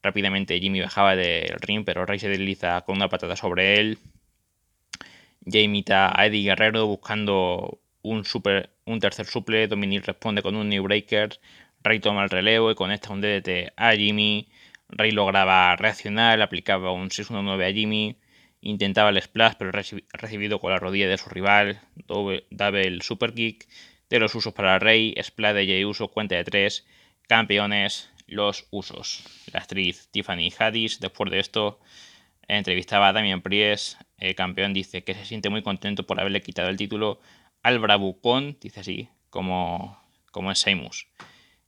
rápidamente 0.04 0.60
Jimmy 0.60 0.82
bajaba 0.82 1.16
del 1.16 1.58
ring, 1.62 1.84
pero 1.86 2.06
Rey 2.06 2.20
se 2.20 2.30
desliza 2.30 2.82
con 2.82 2.98
una 2.98 3.10
patada 3.10 3.36
sobre 3.36 3.80
él. 3.80 3.98
Jay 5.46 5.64
imita 5.64 6.18
a 6.18 6.26
Eddie 6.28 6.44
Guerrero 6.44 6.86
buscando 6.86 7.80
un, 8.02 8.26
super, 8.26 8.70
un 8.86 9.00
tercer 9.00 9.26
suple, 9.26 9.68
Dominic 9.68 10.06
responde 10.06 10.42
con 10.42 10.56
un 10.56 10.70
New 10.70 10.84
Breaker, 10.84 11.40
Rey 11.84 12.00
toma 12.00 12.24
el 12.24 12.30
relevo 12.30 12.72
y 12.72 12.76
conecta 12.76 13.12
un 13.12 13.22
DDT 13.22 13.74
a 13.76 13.94
Jimmy. 13.94 14.48
Rey 14.90 15.12
lograba 15.12 15.76
reaccionar, 15.76 16.42
aplicaba 16.42 16.92
un 16.92 17.10
619 17.10 17.66
a 17.66 17.74
Jimmy, 17.74 18.16
intentaba 18.62 19.10
el 19.10 19.22
splash, 19.22 19.56
pero 19.58 19.72
recibido 19.72 20.60
con 20.60 20.72
la 20.72 20.78
rodilla 20.78 21.10
de 21.10 21.18
su 21.18 21.30
rival, 21.30 21.82
double, 22.08 22.46
super 23.02 23.34
kick 23.34 23.68
de 24.10 24.20
los 24.20 24.36
usos 24.36 24.54
para 24.54 24.80
Rey, 24.80 25.16
splash 25.22 25.56
de 25.56 25.66
Jey 25.66 25.84
Uso, 25.84 26.10
cuenta 26.10 26.36
de 26.36 26.44
3, 26.44 26.86
campeones, 27.28 28.13
los 28.34 28.68
usos. 28.72 29.24
La 29.52 29.62
actriz 29.62 30.10
Tiffany 30.12 30.52
Haddish, 30.58 31.00
después 31.00 31.32
de 31.32 31.40
esto, 31.40 31.80
entrevistaba 32.48 33.08
a 33.08 33.14
Damian 33.14 33.42
Priest, 33.42 34.02
el 34.18 34.36
campeón 34.36 34.74
dice 34.74 35.04
que 35.04 35.14
se 35.14 35.26
siente 35.26 35.50
muy 35.50 35.64
contento 35.64 36.06
por 36.06 36.20
haberle 36.20 36.42
quitado 36.42 36.70
el 36.70 36.78
título 36.78 37.20
al 37.62 37.80
Bravucón, 37.80 38.58
dice 38.60 38.82
así, 38.82 39.10
como, 39.30 39.98
como 40.32 40.52
es 40.52 40.60
Seimus. 40.60 41.08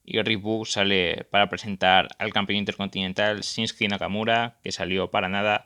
Y 0.04 0.22
Rick 0.22 0.44
sale 0.66 1.26
para 1.32 1.50
presentar 1.50 2.10
al 2.20 2.32
campeón 2.32 2.60
intercontinental 2.60 3.42
Shinsuke 3.42 3.88
Nakamura, 3.90 4.60
que 4.64 4.72
salió 4.72 5.10
para 5.10 5.30
nada 5.30 5.66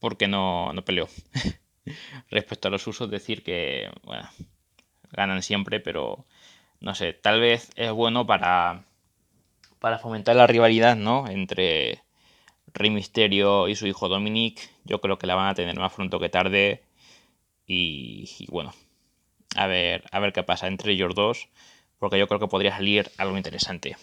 porque 0.00 0.26
no, 0.26 0.72
no 0.72 0.84
peleó. 0.84 1.08
Respecto 2.30 2.68
a 2.68 2.70
los 2.70 2.86
usos, 2.86 3.10
decir 3.10 3.44
que 3.44 3.88
bueno, 4.02 4.28
ganan 5.12 5.42
siempre, 5.42 5.78
pero 5.78 6.26
no 6.80 6.94
sé, 6.96 7.12
tal 7.12 7.40
vez 7.40 7.70
es 7.76 7.92
bueno 7.92 8.26
para, 8.26 8.84
para 9.82 9.98
fomentar 9.98 10.36
la 10.36 10.46
rivalidad 10.46 10.94
¿no? 10.94 11.28
entre 11.28 12.02
Rey 12.72 12.88
Misterio 12.88 13.66
y 13.66 13.74
su 13.74 13.88
hijo 13.88 14.08
Dominic. 14.08 14.70
Yo 14.84 15.00
creo 15.00 15.18
que 15.18 15.26
la 15.26 15.34
van 15.34 15.48
a 15.48 15.54
tener 15.54 15.76
más 15.76 15.92
pronto 15.92 16.20
que 16.20 16.28
tarde. 16.28 16.84
Y, 17.66 18.46
bueno, 18.48 18.72
a 19.56 19.66
ver, 19.66 20.04
a 20.12 20.20
ver 20.20 20.32
qué 20.32 20.44
pasa 20.44 20.68
entre 20.68 20.92
ellos 20.92 21.16
dos, 21.16 21.48
porque 21.98 22.16
yo 22.16 22.28
creo 22.28 22.38
que 22.38 22.46
podría 22.46 22.70
salir 22.70 23.10
algo 23.18 23.36
interesante. 23.36 23.96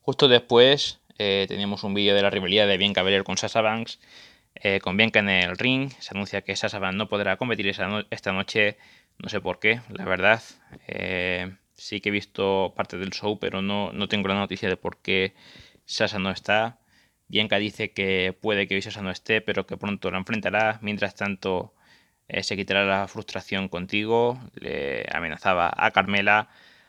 Justo 0.00 0.26
después 0.26 0.98
eh, 1.16 1.46
teníamos 1.46 1.84
un 1.84 1.94
vídeo 1.94 2.16
de 2.16 2.22
la 2.22 2.30
rivalidad 2.30 2.66
de 2.66 2.76
Bianca 2.76 3.04
Belair 3.04 3.22
con 3.22 3.36
Sasha 3.36 3.60
Banks. 3.60 4.00
Eh, 4.56 4.80
con 4.80 4.96
Bianca 4.96 5.20
en 5.20 5.28
el 5.28 5.56
ring, 5.58 5.92
se 6.00 6.10
anuncia 6.12 6.42
que 6.42 6.56
Sasha 6.56 6.80
no 6.90 7.08
podrá 7.08 7.36
competir 7.36 7.68
esta 7.68 8.32
noche, 8.32 8.78
no 9.18 9.28
sé 9.28 9.40
por 9.40 9.60
qué, 9.60 9.80
la 9.90 10.04
verdad. 10.06 10.42
Eh, 10.88 11.54
sí 11.80 12.00
que 12.00 12.10
he 12.10 12.12
visto 12.12 12.74
parte 12.76 12.98
del 12.98 13.10
show, 13.10 13.38
pero 13.38 13.62
no, 13.62 13.92
no 13.92 14.08
tengo 14.08 14.28
la 14.28 14.34
noticia 14.34 14.68
de 14.68 14.76
por 14.76 14.98
qué 14.98 15.34
Sasha 15.86 16.18
no 16.18 16.30
está. 16.30 16.78
Bianca 17.28 17.58
dice 17.58 17.92
que 17.92 18.36
puede 18.38 18.68
que 18.68 18.74
hoy 18.74 18.82
Sasha 18.82 19.02
no 19.02 19.10
esté, 19.10 19.40
pero 19.40 19.66
que 19.66 19.76
pronto 19.76 20.10
la 20.10 20.18
enfrentará. 20.18 20.78
Mientras 20.82 21.14
tanto, 21.14 21.74
eh, 22.28 22.42
se 22.42 22.56
quitará 22.56 22.84
la 22.84 23.08
frustración 23.08 23.68
contigo, 23.68 24.38
le 24.54 25.06
amenazaba 25.12 25.72
a 25.74 25.90
Carmela, 25.90 26.48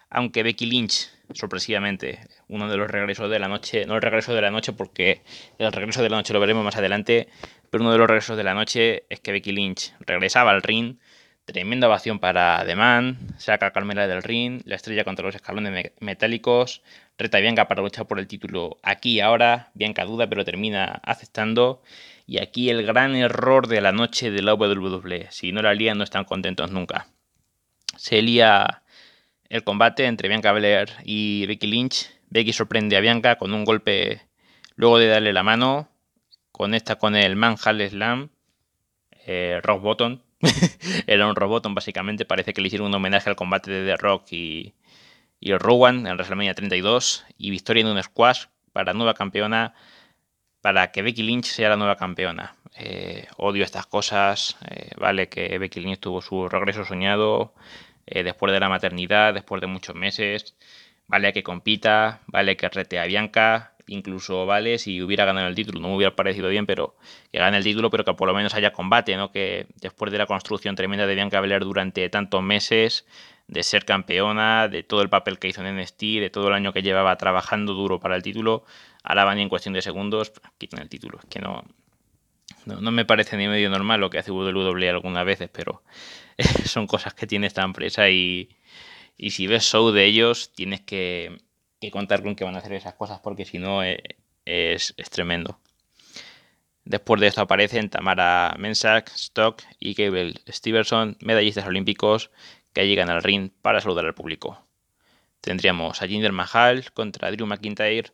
aunque 0.10 0.44
Becky 0.44 0.66
Lynch, 0.66 1.10
sorpresivamente, 1.34 2.20
uno 2.50 2.70
de 2.70 2.78
los 2.78 2.92
regresos 2.92 3.30
de 3.30 3.40
la 3.40 3.48
noche, 3.48 3.86
no 3.86 3.96
el 3.96 4.02
regreso 4.02 4.36
de 4.36 4.42
la 4.42 4.52
noche 4.52 4.74
porque 4.74 5.22
el 5.58 5.72
regreso 5.72 6.04
de 6.04 6.10
la 6.10 6.18
noche 6.18 6.34
lo 6.34 6.42
veremos 6.42 6.66
más 6.66 6.76
adelante, 6.76 7.30
pero 7.70 7.84
uno 7.84 7.94
de 7.94 7.98
los 7.98 8.08
regresos 8.08 8.36
de 8.36 8.44
la 8.44 8.54
noche 8.54 9.06
es 9.10 9.22
que 9.22 9.32
Becky 9.32 9.54
Lynch 9.54 9.94
regresaba 10.02 10.52
al 10.52 10.62
ring, 10.62 10.98
tremenda 11.46 11.88
ovación 11.88 12.20
para 12.20 12.64
The 12.66 12.76
Man, 12.76 13.18
saca 13.38 13.68
a 13.68 13.72
Carmela 13.72 14.08
del 14.08 14.24
ring, 14.24 14.62
la 14.66 14.76
estrella 14.76 15.04
contra 15.04 15.26
los 15.26 15.36
escalones 15.36 15.92
metálicos, 16.00 16.82
reta 17.18 17.38
a 17.38 17.42
Bianca 17.42 17.68
para 17.68 17.82
luchar 17.82 18.08
por 18.08 18.20
el 18.20 18.28
título 18.28 18.78
aquí 18.84 19.14
y 19.14 19.20
ahora, 19.20 19.72
Bianca 19.74 20.06
duda 20.06 20.28
pero 20.28 20.46
termina 20.46 21.02
aceptando, 21.04 21.82
y 22.26 22.40
aquí 22.40 22.70
el 22.70 22.86
gran 22.86 23.16
error 23.16 23.68
de 23.68 23.82
la 23.82 23.92
noche 23.92 24.32
de 24.32 24.42
la 24.42 24.54
WWE. 24.54 25.28
Si 25.32 25.52
no 25.52 25.62
la 25.62 25.74
lían, 25.74 25.98
no 25.98 26.04
están 26.04 26.24
contentos 26.24 26.72
nunca. 26.72 27.08
Se 27.98 28.22
lía 28.22 28.84
el 29.50 29.66
combate 29.66 30.06
entre 30.06 30.30
Bianca 30.30 30.54
Belair 30.54 30.90
y 31.04 31.46
Becky 31.48 31.68
Lynch. 31.68 32.10
Becky 32.30 32.54
sorprende 32.54 32.96
a 32.96 33.02
Bianca 33.02 33.36
con 33.36 33.54
un 33.54 33.66
golpe 33.66 34.22
luego 34.76 34.98
de 34.98 35.08
darle 35.08 35.34
la 35.34 35.44
mano. 35.44 35.90
Conecta 36.54 36.96
con 36.96 37.18
el 37.18 37.36
Manhal 37.36 37.90
Slam. 37.90 38.30
Eh, 39.26 39.60
rock. 39.62 40.22
Era 41.08 41.28
un 41.28 41.36
Rock 41.36 41.50
Bottom 41.50 41.76
básicamente. 41.76 42.26
Parece 42.26 42.54
que 42.54 42.62
le 42.62 42.68
hicieron 42.68 42.88
un 42.88 42.96
homenaje 42.96 43.30
al 43.30 43.36
combate 43.36 43.72
de 43.72 43.92
The 43.92 43.98
Rock 43.98 44.32
y, 44.32 44.74
y 45.40 45.54
Rowan 45.54 46.08
en 46.08 46.14
WrestleMania 46.16 46.54
32. 46.54 47.26
Y 47.38 47.50
victoria 47.50 47.82
en 47.82 47.88
un 47.88 48.02
squash 48.02 48.46
para 48.74 48.94
nueva 48.94 49.14
campeona 49.14 49.74
para 50.62 50.92
que 50.92 51.02
Becky 51.02 51.24
Lynch 51.24 51.46
sea 51.46 51.70
la 51.70 51.78
nueva 51.78 51.98
campeona. 51.98 52.56
Eh, 52.78 53.28
odio 53.38 53.64
estas 53.64 53.86
cosas, 53.88 54.58
eh, 54.70 54.92
vale 54.98 55.28
que 55.28 55.58
Becky 55.58 55.82
Lynch 55.82 56.00
tuvo 56.00 56.22
su 56.22 56.48
regreso 56.48 56.86
soñado 56.86 57.54
eh, 58.06 58.24
después 58.24 58.54
de 58.54 58.60
la 58.60 58.70
maternidad, 58.70 59.34
después 59.34 59.60
de 59.62 59.68
muchos 59.68 59.96
meses, 59.96 60.56
vale 61.08 61.34
que 61.34 61.44
compita, 61.44 62.22
vale 62.28 62.56
que 62.58 62.70
rete 62.70 63.00
a 63.00 63.06
Bianca, 63.06 63.71
incluso 63.88 64.46
vale 64.46 64.78
si 64.78 65.02
hubiera 65.02 65.26
ganado 65.26 65.48
el 65.48 65.56
título, 65.56 65.80
no 65.80 65.90
me 65.90 65.96
hubiera 65.96 66.16
parecido 66.16 66.50
bien, 66.50 66.66
pero 66.66 66.96
que 67.32 67.40
gane 67.40 67.58
el 67.58 67.64
título, 67.64 67.90
pero 67.90 68.06
que 68.06 68.14
por 68.14 68.28
lo 68.28 68.34
menos 68.34 68.54
haya 68.54 68.72
combate, 68.72 69.16
¿no? 69.18 69.32
Que 69.32 69.68
después 69.82 70.12
de 70.12 70.18
la 70.18 70.26
construcción 70.26 70.76
tremenda 70.76 71.08
de 71.08 71.16
Bianca 71.16 71.42
Belair 71.42 71.64
durante 71.64 72.08
tantos 72.10 72.44
meses, 72.44 73.06
de 73.48 73.64
ser 73.64 73.84
campeona, 73.84 74.70
de 74.70 74.82
todo 74.82 75.02
el 75.02 75.10
papel 75.10 75.38
que 75.38 75.50
hizo 75.50 75.62
en 75.62 75.76
NXT, 75.76 76.02
de 76.02 76.30
todo 76.30 76.48
el 76.48 76.54
año 76.54 76.72
que 76.72 76.82
llevaba 76.82 77.16
trabajando 77.18 77.74
duro 77.74 78.00
para 78.00 78.16
el 78.16 78.24
título, 78.24 78.64
ahora 79.04 79.26
van 79.26 79.40
y 79.40 79.42
en 79.42 79.50
cuestión 79.50 79.74
de 79.74 79.82
segundos 79.82 80.32
quitan 80.58 80.82
el 80.82 80.88
título. 80.88 81.20
Es 81.20 81.26
que 81.26 81.40
no, 81.40 81.64
no, 82.66 82.92
me 82.92 83.06
parece 83.06 83.36
ni 83.36 83.48
medio 83.48 83.70
normal 83.70 84.00
lo 84.00 84.10
que 84.10 84.20
hace 84.20 84.32
WWE 84.32 84.90
algunas 84.90 85.26
veces, 85.26 85.50
pero 85.52 85.84
son 86.66 86.88
cosas 86.88 87.14
que 87.14 87.28
tiene 87.28 87.48
esta 87.48 87.64
empresa 87.64 88.10
y, 88.10 88.50
y 89.18 89.32
si 89.32 89.48
ves 89.48 89.64
show 89.64 89.92
de 89.92 90.06
ellos 90.06 90.54
tienes 90.54 90.80
que, 90.82 91.38
contar 91.90 92.22
con 92.22 92.36
que 92.36 92.44
van 92.44 92.56
a 92.56 92.60
hacer 92.60 92.74
esas 92.74 92.94
cosas 92.94 93.20
porque 93.22 93.46
si 93.46 93.58
no 93.58 93.84
eh, 93.84 93.98
es, 94.46 94.94
tremendo. 95.10 95.60
Después 96.86 97.22
de 97.22 97.28
esto 97.28 97.42
aparecen 97.42 97.90
Tamara 97.90 98.56
Mensak, 98.60 99.10
Stock 99.16 99.62
y 99.80 99.94
Gable 99.94 100.36
Stevenson, 100.48 101.18
medallistas 101.22 101.66
olímpicos, 101.66 102.32
que 102.74 102.88
llegan 102.88 103.10
al 103.10 103.24
ring 103.24 103.52
para 103.62 103.82
saludar 103.82 104.06
al 104.06 104.14
público. 104.14 104.64
Tendríamos 105.42 106.02
a 106.02 106.08
Jinder 106.08 106.32
Mahal 106.32 106.92
contra 106.94 107.32
Drew 107.32 107.48
McIntyre. 107.48 108.12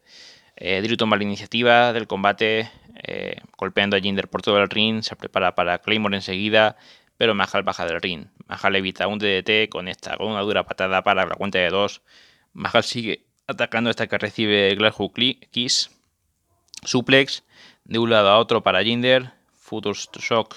Eh, 0.55 0.81
Drew 0.81 0.97
toma 0.97 1.17
la 1.17 1.24
iniciativa 1.24 1.93
del 1.93 2.07
combate, 2.07 2.71
eh, 3.03 3.41
golpeando 3.57 3.97
a 3.97 4.00
Jinder 4.00 4.27
por 4.29 4.41
todo 4.41 4.57
el 4.59 4.69
ring, 4.69 5.01
se 5.03 5.15
prepara 5.15 5.55
para 5.55 5.79
Claymore 5.79 6.15
enseguida, 6.15 6.77
pero 7.17 7.36
Mahal 7.36 7.63
baja 7.63 7.86
del 7.86 8.01
ring. 8.01 8.27
Mahal 8.47 8.75
evita 8.75 9.07
un 9.07 9.19
DDT, 9.19 9.69
conecta 9.69 10.17
con 10.17 10.27
una 10.31 10.41
dura 10.41 10.65
patada 10.65 11.03
para 11.03 11.25
la 11.25 11.36
cuenta 11.36 11.59
de 11.59 11.69
dos. 11.69 12.01
Mahal 12.53 12.83
sigue 12.83 13.26
atacando 13.47 13.89
hasta 13.89 14.07
que 14.07 14.17
recibe 14.17 14.75
Glasshook 14.75 15.17
Kiss, 15.51 15.89
suplex, 16.83 17.43
de 17.85 17.99
un 17.99 18.09
lado 18.09 18.29
a 18.29 18.39
otro 18.39 18.61
para 18.61 18.83
Jinder, 18.83 19.31
Future 19.53 19.97
Shock 19.97 20.55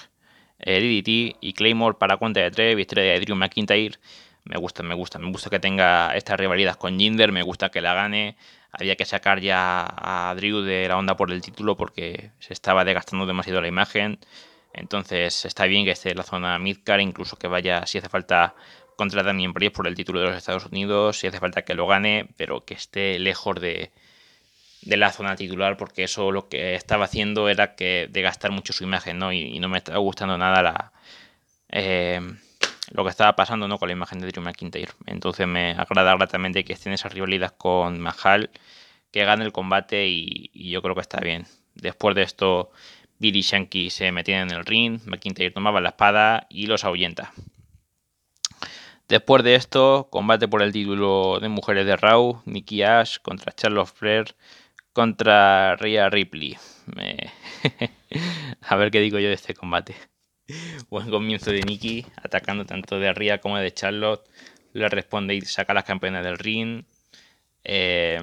DDT 0.59 1.37
y 1.41 1.53
Claymore 1.53 1.97
para 1.97 2.17
cuenta 2.17 2.41
de 2.41 2.51
3, 2.51 2.75
victoria 2.75 3.13
de 3.13 3.19
Drew 3.21 3.35
McIntyre. 3.35 3.97
Me 4.43 4.57
gusta, 4.57 4.83
me 4.83 4.93
gusta, 4.93 5.19
me 5.19 5.31
gusta 5.31 5.49
que 5.49 5.59
tenga 5.59 6.15
esta 6.15 6.35
rivalidad 6.35 6.75
con 6.75 6.99
Jinder, 6.99 7.31
me 7.31 7.43
gusta 7.43 7.69
que 7.69 7.81
la 7.81 7.93
gane. 7.93 8.35
Había 8.71 8.95
que 8.95 9.05
sacar 9.05 9.39
ya 9.39 9.85
a 9.85 10.33
Drew 10.35 10.61
de 10.61 10.87
la 10.87 10.97
onda 10.97 11.15
por 11.15 11.31
el 11.31 11.41
título 11.41 11.77
porque 11.77 12.31
se 12.39 12.53
estaba 12.53 12.83
desgastando 12.83 13.25
demasiado 13.25 13.61
la 13.61 13.67
imagen. 13.67 14.19
Entonces 14.73 15.45
está 15.45 15.65
bien 15.65 15.85
que 15.85 15.91
esté 15.91 16.11
en 16.11 16.17
la 16.17 16.23
zona 16.23 16.57
midcar, 16.59 17.01
incluso 17.01 17.37
que 17.37 17.47
vaya 17.47 17.85
si 17.85 17.97
hace 17.97 18.09
falta 18.09 18.55
contra 19.01 19.23
Damien 19.23 19.51
Priest 19.51 19.75
por 19.75 19.87
el 19.87 19.95
título 19.95 20.19
de 20.19 20.27
los 20.27 20.37
Estados 20.37 20.67
Unidos, 20.67 21.17
si 21.17 21.25
hace 21.25 21.39
falta 21.39 21.63
que 21.63 21.73
lo 21.73 21.87
gane, 21.87 22.27
pero 22.37 22.65
que 22.65 22.75
esté 22.75 23.17
lejos 23.17 23.59
de, 23.59 23.91
de 24.83 24.95
la 24.95 25.11
zona 25.11 25.35
titular 25.35 25.75
porque 25.75 26.03
eso 26.03 26.31
lo 26.31 26.49
que 26.49 26.75
estaba 26.75 27.05
haciendo 27.05 27.49
era 27.49 27.73
que 27.73 28.07
de 28.11 28.21
gastar 28.21 28.51
mucho 28.51 28.73
su 28.73 28.83
imagen 28.83 29.17
¿no? 29.17 29.33
y, 29.33 29.57
no 29.59 29.69
me 29.69 29.79
estaba 29.79 29.97
gustando 29.97 30.37
nada 30.37 30.61
la 30.61 30.91
eh, 31.69 32.21
lo 32.91 33.03
que 33.03 33.09
estaba 33.09 33.35
pasando 33.35 33.67
¿no? 33.67 33.79
con 33.79 33.89
la 33.89 33.93
imagen 33.93 34.19
de 34.19 34.27
Drew 34.27 34.43
McIntyre 34.43 34.91
entonces 35.07 35.47
me 35.47 35.71
agrada 35.71 36.15
gratamente 36.15 36.63
que 36.63 36.73
estén 36.73 36.93
esas 36.93 37.11
rivalidades 37.11 37.53
con 37.57 37.99
Mahal 37.99 38.51
que 39.11 39.25
gane 39.25 39.45
el 39.45 39.51
combate 39.51 40.07
y, 40.07 40.51
yo 40.53 40.83
creo 40.83 40.93
que 40.93 41.01
está 41.01 41.19
bien 41.21 41.47
después 41.73 42.15
de 42.15 42.21
esto 42.21 42.71
Billy 43.17 43.41
Shanky 43.41 43.89
se 43.91 44.11
metían 44.11 44.49
en 44.49 44.57
el 44.57 44.65
ring, 44.65 44.99
McIntyre 45.05 45.51
tomaba 45.51 45.79
la 45.79 45.89
espada 45.89 46.47
y 46.49 46.65
los 46.65 46.83
ahuyenta. 46.83 47.31
Después 49.11 49.43
de 49.43 49.55
esto, 49.55 50.07
combate 50.09 50.47
por 50.47 50.61
el 50.61 50.71
título 50.71 51.41
de 51.41 51.49
mujeres 51.49 51.85
de 51.85 51.97
Raw, 51.97 52.41
Nikki 52.45 52.83
Ash 52.83 53.17
contra 53.17 53.51
Charlotte 53.51 53.89
Flair 53.89 54.35
contra 54.93 55.75
Rhea 55.75 56.09
Ripley. 56.09 56.57
A 58.61 58.75
ver 58.77 58.89
qué 58.89 59.01
digo 59.01 59.19
yo 59.19 59.27
de 59.27 59.33
este 59.33 59.53
combate. 59.53 59.95
Buen 60.89 61.09
comienzo 61.09 61.51
de 61.51 61.59
Nikki, 61.59 62.05
atacando 62.23 62.65
tanto 62.65 62.99
de 62.99 63.11
Rhea 63.11 63.41
como 63.41 63.57
de 63.57 63.73
Charlotte. 63.73 64.29
Le 64.71 64.87
responde 64.87 65.35
y 65.35 65.41
saca 65.41 65.73
las 65.73 65.83
campeonas 65.83 66.23
del 66.23 66.37
ring. 66.37 66.85
Eh, 67.65 68.21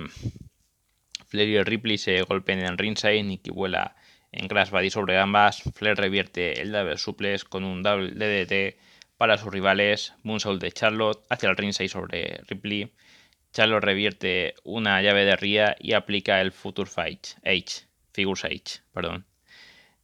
Flair 1.26 1.48
y 1.50 1.62
Ripley 1.64 1.98
se 1.98 2.22
golpean 2.22 2.60
en 2.60 2.78
ringside. 2.78 3.22
Nikki 3.24 3.50
vuela 3.50 3.94
en 4.32 4.48
Crash 4.48 4.70
Body 4.70 4.88
sobre 4.88 5.18
ambas. 5.18 5.62
Flair 5.74 5.98
revierte 5.98 6.62
el 6.62 6.72
double 6.72 6.96
suplex 6.96 7.44
con 7.44 7.64
un 7.64 7.82
double 7.82 8.12
DDT 8.12 8.87
para 9.18 9.36
sus 9.36 9.52
rivales. 9.52 10.14
Moonsault 10.22 10.62
de 10.62 10.72
Charlotte 10.72 11.22
hacia 11.28 11.50
el 11.50 11.56
ringside 11.56 11.88
sobre 11.88 12.40
Ripley. 12.48 12.94
Charlotte 13.52 13.84
revierte 13.84 14.54
una 14.64 15.02
llave 15.02 15.24
de 15.24 15.36
Rhea 15.36 15.76
y 15.78 15.92
aplica 15.92 16.40
el 16.40 16.52
Future 16.52 16.88
Fight 16.88 17.26
H, 17.44 17.86
Figures 18.12 18.44
H, 18.44 18.80
perdón. 18.94 19.26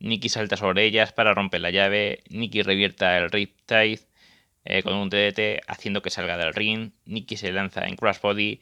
Nikki 0.00 0.28
salta 0.28 0.56
sobre 0.56 0.84
ellas 0.84 1.12
para 1.12 1.32
romper 1.32 1.60
la 1.60 1.70
llave. 1.70 2.24
Nikki 2.28 2.62
revierta 2.62 3.16
el 3.16 3.30
Riptide 3.30 4.00
eh, 4.64 4.82
con 4.82 4.94
un 4.94 5.08
DDT 5.08 5.62
haciendo 5.66 6.02
que 6.02 6.10
salga 6.10 6.36
del 6.36 6.52
ring. 6.52 6.92
Nikki 7.06 7.36
se 7.36 7.52
lanza 7.52 7.86
en 7.86 7.96
Crossbody, 7.96 8.60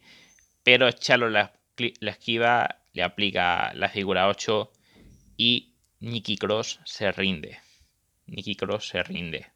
pero 0.63 0.91
Charlotte 0.91 1.31
la, 1.31 1.53
la 1.99 2.11
esquiva, 2.11 2.77
le 2.93 3.03
aplica 3.03 3.73
la 3.73 3.89
figura 3.89 4.27
8 4.27 4.71
y 5.37 5.73
Nikki 5.99 6.37
Cross 6.37 6.79
se 6.85 7.11
rinde. 7.11 7.59
Nikki 8.27 8.55
Cross 8.55 8.89
se 8.89 9.03
rinde. 9.03 9.47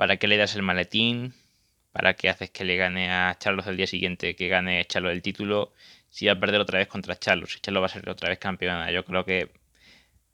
¿Para 0.00 0.16
qué 0.16 0.28
le 0.28 0.38
das 0.38 0.56
el 0.56 0.62
maletín? 0.62 1.34
¿Para 1.92 2.14
qué 2.14 2.30
haces 2.30 2.48
que 2.48 2.64
le 2.64 2.76
gane 2.76 3.12
a 3.12 3.36
Charlos 3.38 3.66
el 3.66 3.76
día 3.76 3.86
siguiente, 3.86 4.34
que 4.34 4.48
gane 4.48 4.82
Charlos 4.86 5.12
el 5.12 5.20
título? 5.20 5.74
Si 6.08 6.24
va 6.24 6.32
a 6.32 6.40
perder 6.40 6.58
otra 6.58 6.78
vez 6.78 6.88
contra 6.88 7.18
Charlos, 7.18 7.52
si 7.52 7.60
Charlos 7.60 7.82
va 7.82 7.86
a 7.86 7.90
ser 7.90 8.08
otra 8.08 8.30
vez 8.30 8.38
campeona. 8.38 8.90
Yo 8.90 9.04
creo 9.04 9.26
que 9.26 9.50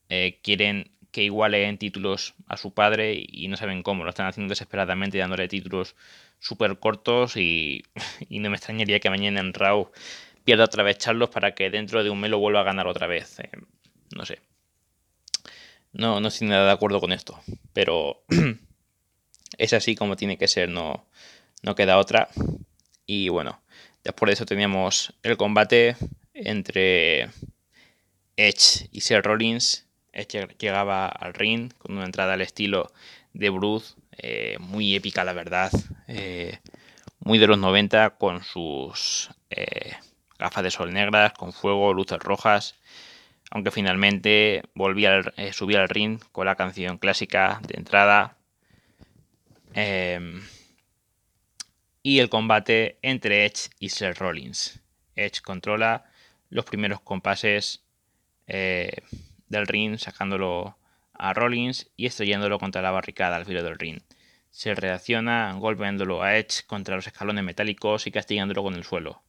eh, 0.08 0.38
quieren 0.40 0.92
que 1.11 1.25
igualen 1.25 1.78
títulos 1.78 2.35
a 2.46 2.56
su 2.56 2.75
padre 2.75 3.20
y 3.28 3.49
no 3.49 3.56
saben 3.56 3.82
cómo. 3.82 4.04
Lo 4.04 4.11
están 4.11 4.26
haciendo 4.26 4.52
desesperadamente, 4.52 5.18
dándole 5.18 5.49
títulos 5.49 5.96
súper 6.38 6.78
cortos 6.78 7.37
y, 7.37 7.82
no 8.30 8.50
me 8.50 8.56
extrañaría 8.56 9.00
que 9.00 9.11
mañana 9.11 9.40
en 9.40 9.52
Raw 9.52 9.90
pierda 10.44 10.62
otra 10.62 10.85
vez 10.85 10.99
Charlos 10.99 11.30
para 11.30 11.56
que 11.56 11.70
dentro 11.70 12.04
de 12.04 12.11
un 12.11 12.20
mes 12.20 12.30
lo 12.30 12.38
vuelva 12.38 12.61
a 12.61 12.62
ganar 12.62 12.87
otra 12.87 13.08
vez. 13.08 13.40
Eh, 13.40 13.50
no 14.14 14.25
sé. 14.26 14.38
No, 15.92 16.20
no 16.20 16.28
estoy 16.28 16.46
nada 16.46 16.66
de 16.66 16.73
acuerdo 16.73 17.00
con 17.00 17.12
esto. 17.12 17.40
Pero 17.73 18.23
es 19.59 19.73
así 19.73 19.95
como 19.95 20.17
tiene 20.17 20.39
que 20.39 20.49
ser, 20.49 20.69
no, 20.69 21.07
no 21.63 21.75
queda 21.75 21.99
otra. 21.99 22.29
Y 23.07 23.29
bueno, 23.29 23.61
después 24.05 24.29
de 24.29 24.35
eso 24.35 24.47
teníamos 24.47 25.15
el 25.23 25.37
combate 25.37 25.97
entre 26.35 27.31
Edge 28.37 28.89
y 28.93 29.01
Seth 29.01 29.25
Rollins. 29.25 29.87
Edge 30.13 30.49
llegaba 30.59 31.07
al 31.07 31.35
ring 31.35 31.73
con 31.79 31.97
una 31.97 32.07
entrada 32.07 32.35
al 32.35 32.41
estilo 32.41 32.93
de 33.33 33.51
Bruce, 33.51 33.95
eh, 34.19 34.57
muy 34.61 34.95
épica 34.95 35.25
la 35.25 35.35
verdad, 35.35 35.71
eh, 36.09 36.59
muy 37.21 37.39
de 37.39 37.47
los 37.47 37.59
90 37.59 38.11
con 38.17 38.43
sus 38.43 39.31
eh, 39.51 39.93
gafas 40.39 40.65
de 40.65 40.71
sol 40.71 40.93
negras, 40.93 41.33
con 41.33 41.53
fuego, 41.53 41.93
luces 41.93 42.19
rojas, 42.19 42.77
aunque 43.51 43.71
finalmente 43.71 44.63
volvía 44.75 45.19
a 45.19 45.53
subir 45.53 45.79
al 45.79 45.89
ring 45.89 46.21
con 46.33 46.47
la 46.47 46.57
canción 46.57 46.99
clásica 46.99 47.61
de 47.67 47.75
entrada. 47.77 48.36
Em, 49.78 50.40
y 52.03 52.20
el 52.20 52.31
combate 52.31 52.98
entre 53.03 53.44
Edge 53.44 53.68
y 53.79 53.90
Seth 53.90 54.16
Rollins. 54.16 54.81
Edge 55.14 55.42
controla 55.42 56.07
los 56.48 56.64
primeros 56.64 57.03
compases 57.03 57.85
eh, 58.46 59.03
del 59.48 59.66
ring, 59.66 59.98
sacándolo 59.98 60.79
a 61.12 61.35
Rollins 61.35 61.90
y 61.94 62.07
estrellándolo 62.07 62.59
contra 62.59 62.81
la 62.81 62.90
barricada 62.90 63.37
al 63.37 63.44
filo 63.44 63.62
del 63.62 63.79
ring. 63.79 64.01
Se 64.51 64.74
reacciona 64.74 65.53
golpeándolo 65.53 66.22
a 66.22 66.38
Edge 66.38 66.64
contra 66.66 66.96
los 66.96 67.07
escalones 67.07 67.44
metálicos 67.44 68.07
y 68.07 68.12
castigándolo 68.12 68.62
con 68.62 68.77
el 68.77 68.85
suelo. 68.85 69.22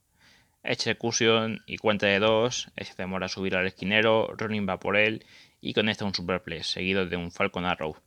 Execution 0.62 1.62
y 1.66 1.76
cuenta 1.76 2.06
de 2.06 2.20
dos, 2.20 2.70
Edge 2.74 2.94
demora 2.96 3.26
a 3.26 3.28
subir 3.28 3.54
al 3.54 3.66
esquinero, 3.66 4.34
Rollins 4.34 4.66
va 4.66 4.80
por 4.80 4.96
él 4.96 5.26
y 5.60 5.74
conecta 5.74 6.06
un 6.06 6.14
superplex, 6.14 6.68
seguido 6.68 7.04
de 7.04 7.16
un 7.16 7.32
Falcon 7.32 7.66
Arrow. 7.66 7.98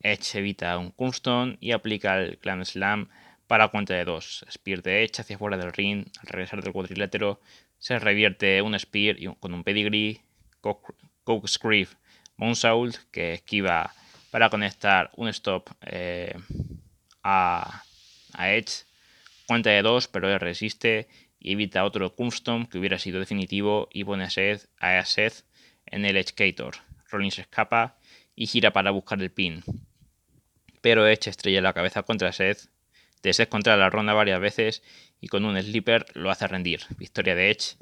Edge 0.00 0.38
evita 0.38 0.78
un 0.78 0.90
Cumstone 0.90 1.58
y 1.60 1.72
aplica 1.72 2.18
el 2.18 2.38
Clam 2.38 2.64
Slam 2.64 3.08
para 3.46 3.68
cuenta 3.68 3.94
de 3.94 4.04
dos. 4.04 4.44
Spear 4.50 4.82
de 4.82 5.04
Edge 5.04 5.20
hacia 5.20 5.38
fuera 5.38 5.56
del 5.56 5.72
ring. 5.72 6.06
Al 6.20 6.26
regresar 6.28 6.62
del 6.62 6.72
cuadrilátero 6.72 7.40
se 7.78 7.98
revierte 7.98 8.62
un 8.62 8.78
Spear 8.78 9.16
con 9.40 9.54
un 9.54 9.64
pedigree. 9.64 10.20
Coke 10.60 11.48
Screef 11.48 11.94
Moonsault 12.36 12.96
que 13.10 13.34
esquiva 13.34 13.92
para 14.30 14.48
conectar 14.50 15.10
un 15.16 15.28
stop 15.28 15.70
eh, 15.82 16.34
a, 17.22 17.82
Edge. 18.38 18.84
Cuenta 19.46 19.70
de 19.70 19.82
dos, 19.82 20.08
pero 20.08 20.30
él 20.30 20.38
resiste 20.38 21.08
y 21.40 21.52
evita 21.52 21.84
otro 21.84 22.14
custom 22.14 22.66
que 22.66 22.78
hubiera 22.78 22.98
sido 22.98 23.18
definitivo 23.18 23.88
y 23.92 24.04
pone 24.04 24.24
a 24.24 24.30
Seth, 24.30 24.68
a 24.78 25.04
Seth 25.04 25.44
en 25.86 26.04
el 26.04 26.16
Edgecator. 26.16 26.74
Rollins 27.10 27.38
escapa 27.38 27.96
y 28.36 28.46
gira 28.46 28.72
para 28.72 28.90
buscar 28.90 29.20
el 29.20 29.30
pin. 29.30 29.64
Pero 30.80 31.06
Edge 31.06 31.30
estrella 31.30 31.60
la 31.60 31.72
cabeza 31.72 32.02
contra 32.02 32.32
Seth 32.32 32.68
de 33.22 33.32
Seth 33.32 33.48
contra 33.48 33.76
la 33.76 33.90
ronda 33.90 34.12
varias 34.12 34.40
veces 34.40 34.82
y 35.20 35.28
con 35.28 35.44
un 35.44 35.60
slipper 35.60 36.06
lo 36.14 36.30
hace 36.30 36.46
rendir. 36.46 36.82
Victoria 36.96 37.34
de 37.34 37.50
Edge 37.50 37.76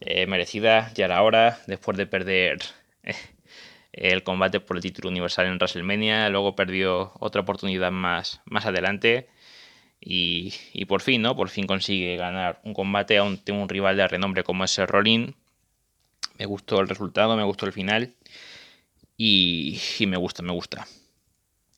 eh, 0.00 0.26
merecida, 0.26 0.92
ya 0.94 1.06
era 1.06 1.22
hora, 1.22 1.58
después 1.66 1.96
de 1.96 2.06
perder 2.06 2.58
eh, 3.02 3.14
el 3.92 4.22
combate 4.22 4.60
por 4.60 4.76
el 4.76 4.82
título 4.82 5.08
universal 5.10 5.46
en 5.46 5.56
WrestleMania, 5.56 6.28
luego 6.30 6.56
perdió 6.56 7.12
otra 7.20 7.42
oportunidad 7.42 7.90
más, 7.90 8.40
más 8.46 8.66
adelante 8.66 9.28
y, 10.00 10.54
por 10.86 11.02
fin, 11.02 11.20
¿no? 11.20 11.36
Por 11.36 11.50
fin 11.50 11.66
consigue 11.66 12.16
ganar 12.16 12.60
un 12.64 12.72
combate 12.72 13.18
ante 13.18 13.52
un 13.52 13.68
rival 13.68 13.98
de 13.98 14.08
renombre 14.08 14.44
como 14.44 14.64
ese 14.64 14.86
Rolling. 14.86 15.32
Me 16.38 16.46
gustó 16.46 16.80
el 16.80 16.88
resultado, 16.88 17.36
me 17.36 17.44
gustó 17.44 17.66
el 17.66 17.72
final 17.72 18.14
y, 19.18 19.78
y 19.98 20.06
me 20.06 20.16
gusta, 20.16 20.42
me 20.42 20.52
gusta. 20.52 20.86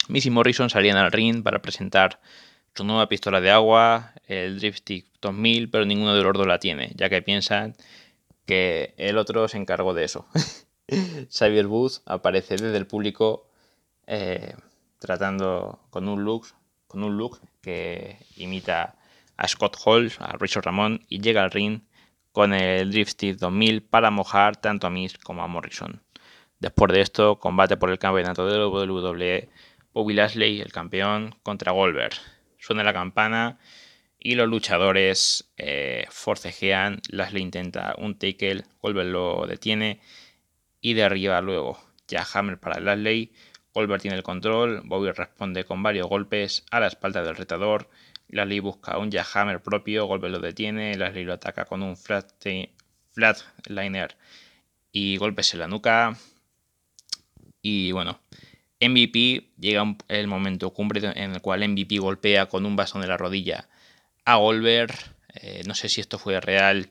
Missy 0.09 0.31
Morrison 0.31 0.71
salían 0.71 0.97
al 0.97 1.13
ring 1.13 1.43
para 1.43 1.63
presentar 1.63 2.21
su 2.75 2.85
nueva 2.85 3.09
pistola 3.09 3.41
de 3.41 3.51
agua, 3.51 4.13
el 4.27 4.59
Dripstick 4.59 5.07
2000, 5.21 5.71
pero 5.71 5.85
ninguno 5.85 6.15
de 6.15 6.23
los 6.23 6.33
dos 6.33 6.47
la 6.47 6.59
tiene, 6.59 6.93
ya 6.97 7.09
que 7.09 7.23
piensan 7.23 7.77
que 8.47 8.95
el 8.97 9.19
otro 9.19 9.47
se 9.49 9.59
encargó 9.59 9.95
de 9.95 10.05
eso. 10.05 10.27
Xavier 11.31 11.67
Booth 11.67 12.01
aparece 12.07 12.57
desde 12.57 12.77
el 12.77 12.87
público 12.87 13.47
eh, 14.07 14.55
tratando 14.99 15.81
con 15.91 16.09
un 16.09 16.25
look 16.25 16.47
con 16.93 17.03
un 17.05 17.17
look 17.17 17.41
que 17.63 18.19
imita 18.37 18.97
a 19.39 19.49
Scott 19.49 19.79
Hall, 19.85 20.13
a 20.19 20.37
Richard 20.37 20.67
Ramón 20.67 21.07
y 21.09 21.21
llega 21.21 21.43
al 21.43 21.51
ring 21.51 21.81
con 22.33 22.53
el 22.53 22.91
Dripstick 22.91 23.39
2000 23.39 23.83
para 23.83 24.11
mojar 24.11 24.57
tanto 24.57 24.87
a 24.87 24.91
Miss 24.91 25.17
como 25.17 25.43
a 25.43 25.47
Morrison. 25.47 26.03
Después 26.61 26.93
de 26.93 27.01
esto, 27.01 27.39
combate 27.39 27.79
por 27.79 27.91
el 27.91 27.99
campeonato 27.99 28.47
de 28.47 28.63
WWE, 28.63 29.49
Bobby 29.93 30.15
Lashley, 30.15 30.61
el 30.61 30.73
campeón, 30.73 31.35
contra 31.43 31.73
Goldberg 31.73 32.15
suena 32.59 32.85
la 32.85 32.93
campana 32.93 33.59
y 34.19 34.37
los 34.37 34.49
luchadores 34.49 35.53
eh, 35.57 36.07
forcejean. 36.11 37.01
Lashley 37.11 37.43
intenta 37.43 37.95
un 37.99 38.19
tackle, 38.19 38.65
Goldberg 38.81 39.09
lo 39.09 39.47
detiene 39.47 40.01
y 40.81 40.95
derriba 40.95 41.41
luego. 41.41 41.79
Ya 42.09 42.25
Hammer 42.33 42.59
para 42.59 42.81
Lashley, 42.81 43.33
Goldberg 43.75 44.03
tiene 44.03 44.17
el 44.17 44.23
control, 44.23 44.83
Bobby 44.85 45.11
responde 45.11 45.65
con 45.65 45.83
varios 45.83 46.09
golpes 46.09 46.65
a 46.71 46.81
la 46.81 46.87
espalda 46.87 47.23
del 47.23 47.37
retador. 47.37 47.91
Lashley 48.29 48.61
busca 48.61 48.97
un 48.97 49.11
Jackhammer 49.11 49.63
propio, 49.63 50.07
Goldberg 50.07 50.33
lo 50.33 50.39
detiene, 50.39 50.97
Lashley 50.97 51.25
lo 51.25 51.35
ataca 51.35 51.65
con 51.65 51.83
un 51.83 51.97
flat, 51.97 52.33
flatliner 53.11 54.17
y 54.93 55.17
golpes 55.17 55.53
en 55.55 55.61
la 55.61 55.69
nuca. 55.69 56.17
Y 57.61 57.93
bueno, 57.93 58.21
MVP 58.83 59.53
llega 59.59 59.97
el 60.09 60.27
momento 60.27 60.71
cumbre 60.71 61.01
en 61.15 61.33
el 61.33 61.41
cual 61.41 61.67
MVP 61.69 61.99
golpea 61.99 62.47
con 62.47 62.67
un 62.67 62.77
bastón 62.77 63.03
de 63.03 63.09
la 63.09 63.17
rodilla 63.17 63.69
a 64.25 64.37
Goldberg. 64.37 64.95
Eh, 65.35 65.63
no 65.67 65.75
sé 65.75 65.89
si 65.89 66.01
esto 66.01 66.19
fue 66.19 66.41
real, 66.41 66.91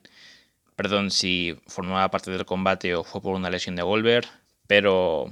perdón, 0.75 1.11
si 1.11 1.57
formaba 1.67 2.09
parte 2.09 2.31
del 2.31 2.45
combate 2.45 2.95
o 2.95 3.03
fue 3.03 3.21
por 3.21 3.35
una 3.35 3.49
lesión 3.49 3.75
de 3.75 3.83
Goldberg, 3.83 4.27
pero 4.67 5.31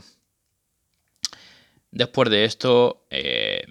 después 1.91 2.29
de 2.29 2.45
esto, 2.45 3.05
eh, 3.09 3.63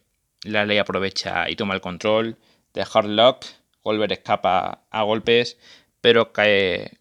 la 0.42 0.64
ley 0.64 0.78
aprovecha 0.78 1.48
y 1.48 1.56
toma 1.56 1.74
el 1.74 1.80
control 1.80 2.36
de 2.74 2.84
Hardlock. 2.84 3.44
Goldberg 3.82 4.12
escapa 4.12 4.82
a 4.90 5.02
golpes, 5.02 5.58
pero 6.00 6.32
cae 6.32 6.98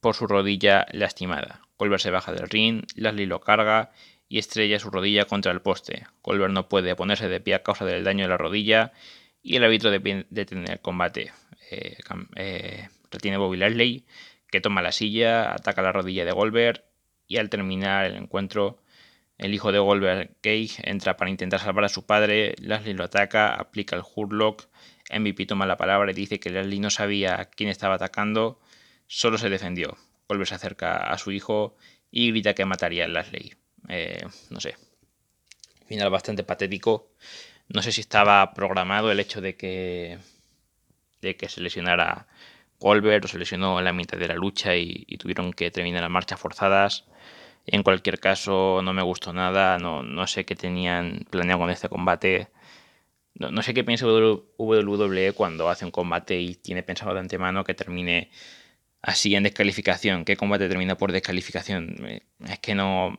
por 0.00 0.14
su 0.14 0.26
rodilla 0.26 0.86
lastimada. 0.92 1.60
Colbert 1.76 2.02
se 2.02 2.10
baja 2.10 2.32
del 2.32 2.48
ring, 2.48 2.84
Lashley 2.94 3.26
lo 3.26 3.40
carga 3.40 3.90
y 4.30 4.38
estrella 4.38 4.78
su 4.78 4.90
rodilla 4.90 5.24
contra 5.24 5.50
el 5.50 5.60
poste. 5.60 6.06
Colbert 6.22 6.52
no 6.52 6.68
puede 6.68 6.94
ponerse 6.94 7.28
de 7.28 7.40
pie 7.40 7.56
a 7.56 7.62
causa 7.64 7.84
del 7.84 8.04
daño 8.04 8.24
de 8.24 8.28
la 8.28 8.36
rodilla 8.36 8.92
y 9.42 9.56
el 9.56 9.64
árbitro 9.64 9.90
detiene 9.90 10.72
el 10.72 10.80
combate. 10.80 11.32
Eh, 11.72 11.98
eh, 12.36 12.88
retiene 13.10 13.38
Bobby 13.38 13.56
Lashley, 13.56 14.06
que 14.48 14.60
toma 14.60 14.82
la 14.82 14.92
silla, 14.92 15.52
ataca 15.52 15.82
la 15.82 15.90
rodilla 15.90 16.24
de 16.24 16.30
Goldberg 16.30 16.84
y 17.26 17.38
al 17.38 17.50
terminar 17.50 18.06
el 18.06 18.14
encuentro, 18.14 18.80
el 19.36 19.52
hijo 19.52 19.72
de 19.72 19.80
Goldberg, 19.80 20.36
Cage, 20.40 20.88
entra 20.88 21.16
para 21.16 21.30
intentar 21.30 21.58
salvar 21.58 21.84
a 21.84 21.88
su 21.88 22.06
padre. 22.06 22.54
Lashley 22.60 22.94
lo 22.94 23.02
ataca, 23.02 23.54
aplica 23.54 23.96
el 23.96 24.02
Hurlock. 24.14 24.68
MVP 25.12 25.46
toma 25.46 25.66
la 25.66 25.76
palabra 25.76 26.12
y 26.12 26.14
dice 26.14 26.38
que 26.38 26.50
Lashley 26.50 26.78
no 26.78 26.90
sabía 26.90 27.50
quién 27.56 27.68
estaba 27.68 27.96
atacando, 27.96 28.60
solo 29.08 29.38
se 29.38 29.50
defendió. 29.50 29.98
Goldberg 30.28 30.48
se 30.48 30.54
acerca 30.54 30.98
a 30.98 31.18
su 31.18 31.32
hijo 31.32 31.76
y 32.12 32.30
grita 32.30 32.54
que 32.54 32.64
mataría 32.64 33.06
a 33.06 33.08
Lashley. 33.08 33.54
Eh, 33.90 34.24
no 34.50 34.60
sé. 34.60 34.76
Final 35.86 36.10
bastante 36.10 36.44
patético. 36.44 37.10
No 37.68 37.82
sé 37.82 37.92
si 37.92 38.00
estaba 38.00 38.54
programado 38.54 39.10
el 39.10 39.20
hecho 39.20 39.40
de 39.40 39.56
que, 39.56 40.18
de 41.20 41.36
que 41.36 41.48
se 41.48 41.60
lesionara 41.60 42.28
Goldberg 42.78 43.24
o 43.24 43.28
se 43.28 43.38
lesionó 43.38 43.78
en 43.78 43.84
la 43.84 43.92
mitad 43.92 44.18
de 44.18 44.28
la 44.28 44.34
lucha 44.34 44.76
y, 44.76 45.04
tuvieron 45.18 45.52
que 45.52 45.70
terminar 45.70 46.02
las 46.02 46.10
marchas 46.10 46.40
forzadas. 46.40 47.04
En 47.66 47.82
cualquier 47.82 48.20
caso, 48.20 48.80
no 48.82 48.92
me 48.92 49.02
gustó 49.02 49.32
nada. 49.32 49.78
No, 49.78 50.02
no 50.02 50.26
sé 50.26 50.44
qué 50.44 50.56
tenían 50.56 51.26
planeado 51.30 51.60
con 51.60 51.70
este 51.70 51.88
combate. 51.88 52.48
No, 53.34 53.50
no, 53.50 53.62
sé 53.62 53.74
qué 53.74 53.84
piensa 53.84 54.06
WWE 54.06 55.32
cuando 55.32 55.68
hace 55.68 55.84
un 55.84 55.90
combate 55.90 56.40
y 56.40 56.54
tiene 56.56 56.82
pensado 56.82 57.14
de 57.14 57.20
antemano 57.20 57.64
que 57.64 57.74
termine 57.74 58.30
así 59.02 59.34
en 59.34 59.44
descalificación. 59.44 60.24
¿Qué 60.24 60.36
combate 60.36 60.68
termina 60.68 60.96
por 60.96 61.12
descalificación? 61.12 62.22
Es 62.46 62.58
que 62.60 62.74
no. 62.74 63.18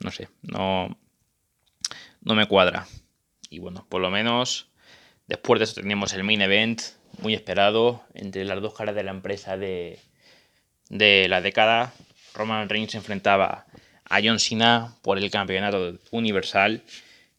No 0.00 0.10
sé. 0.10 0.28
No. 0.42 0.96
No 2.22 2.34
me 2.34 2.46
cuadra. 2.46 2.86
Y 3.48 3.58
bueno, 3.58 3.86
por 3.88 4.00
lo 4.00 4.10
menos 4.10 4.70
después 5.26 5.58
de 5.60 5.64
eso 5.64 5.74
tenemos 5.74 6.12
el 6.12 6.24
main 6.24 6.42
event, 6.42 6.82
muy 7.18 7.34
esperado, 7.34 8.04
entre 8.14 8.44
las 8.44 8.60
dos 8.60 8.74
caras 8.74 8.94
de 8.94 9.04
la 9.04 9.10
empresa 9.10 9.56
de, 9.56 9.98
de 10.88 11.28
la 11.28 11.40
década. 11.40 11.92
Roman 12.34 12.68
Reigns 12.68 12.92
se 12.92 12.98
enfrentaba 12.98 13.66
a 14.04 14.20
John 14.22 14.38
Cena 14.38 14.96
por 15.02 15.18
el 15.18 15.30
campeonato 15.30 15.98
universal. 16.10 16.82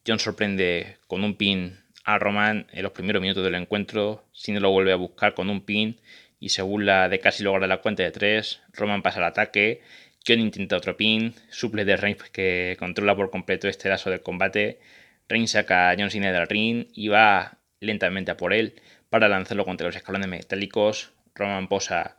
John 0.06 0.20
sorprende 0.20 0.98
con 1.08 1.24
un 1.24 1.36
pin 1.36 1.80
a 2.04 2.18
Roman 2.18 2.68
en 2.72 2.84
los 2.84 2.92
primeros 2.92 3.22
minutos 3.22 3.44
del 3.44 3.56
encuentro. 3.56 4.26
Cena 4.34 4.60
lo 4.60 4.72
vuelve 4.72 4.94
a 4.94 4.98
buscar 4.98 5.34
con 5.34 5.50
un 5.50 5.62
pin 5.62 6.00
y 6.40 6.50
se 6.50 6.62
burla 6.62 7.08
de 7.08 7.20
casi 7.20 7.44
lograr 7.44 7.70
la 7.70 7.82
cuenta 7.82 8.04
de 8.04 8.12
tres. 8.12 8.62
Roman 8.74 9.02
pasa 9.02 9.20
al 9.20 9.26
ataque. 9.26 9.82
John 10.28 10.40
intenta 10.40 10.78
otro 10.78 10.96
pin. 10.98 11.34
Suple 11.50 11.86
de 11.86 11.98
Reigns 11.98 12.30
que 12.30 12.76
controla 12.80 13.16
por 13.16 13.32
completo 13.32 13.68
este 13.68 13.90
lazo 13.90 14.10
del 14.10 14.22
combate. 14.22 14.80
Reigns 15.28 15.52
saca 15.52 15.90
a 15.90 15.96
John 15.98 16.12
Cena 16.12 16.32
del 16.32 16.48
ring 16.48 16.88
y 16.94 17.08
va 17.08 17.58
lentamente 17.80 18.32
a 18.32 18.38
por 18.38 18.54
él 18.54 18.82
para 19.10 19.30
lanzarlo 19.30 19.66
contra 19.66 19.88
los 19.88 19.96
escalones 19.96 20.28
metálicos. 20.28 21.14
Roman 21.36 21.68
posa 21.68 22.18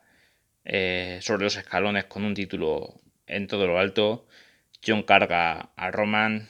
eh, 0.65 1.19
sobre 1.23 1.45
los 1.45 1.57
escalones 1.57 2.05
con 2.05 2.25
un 2.25 2.35
título 2.35 3.01
en 3.27 3.47
todo 3.47 3.67
lo 3.67 3.79
alto. 3.79 4.27
John 4.85 5.03
carga 5.05 5.71
a 5.77 5.91
Roman 5.93 6.49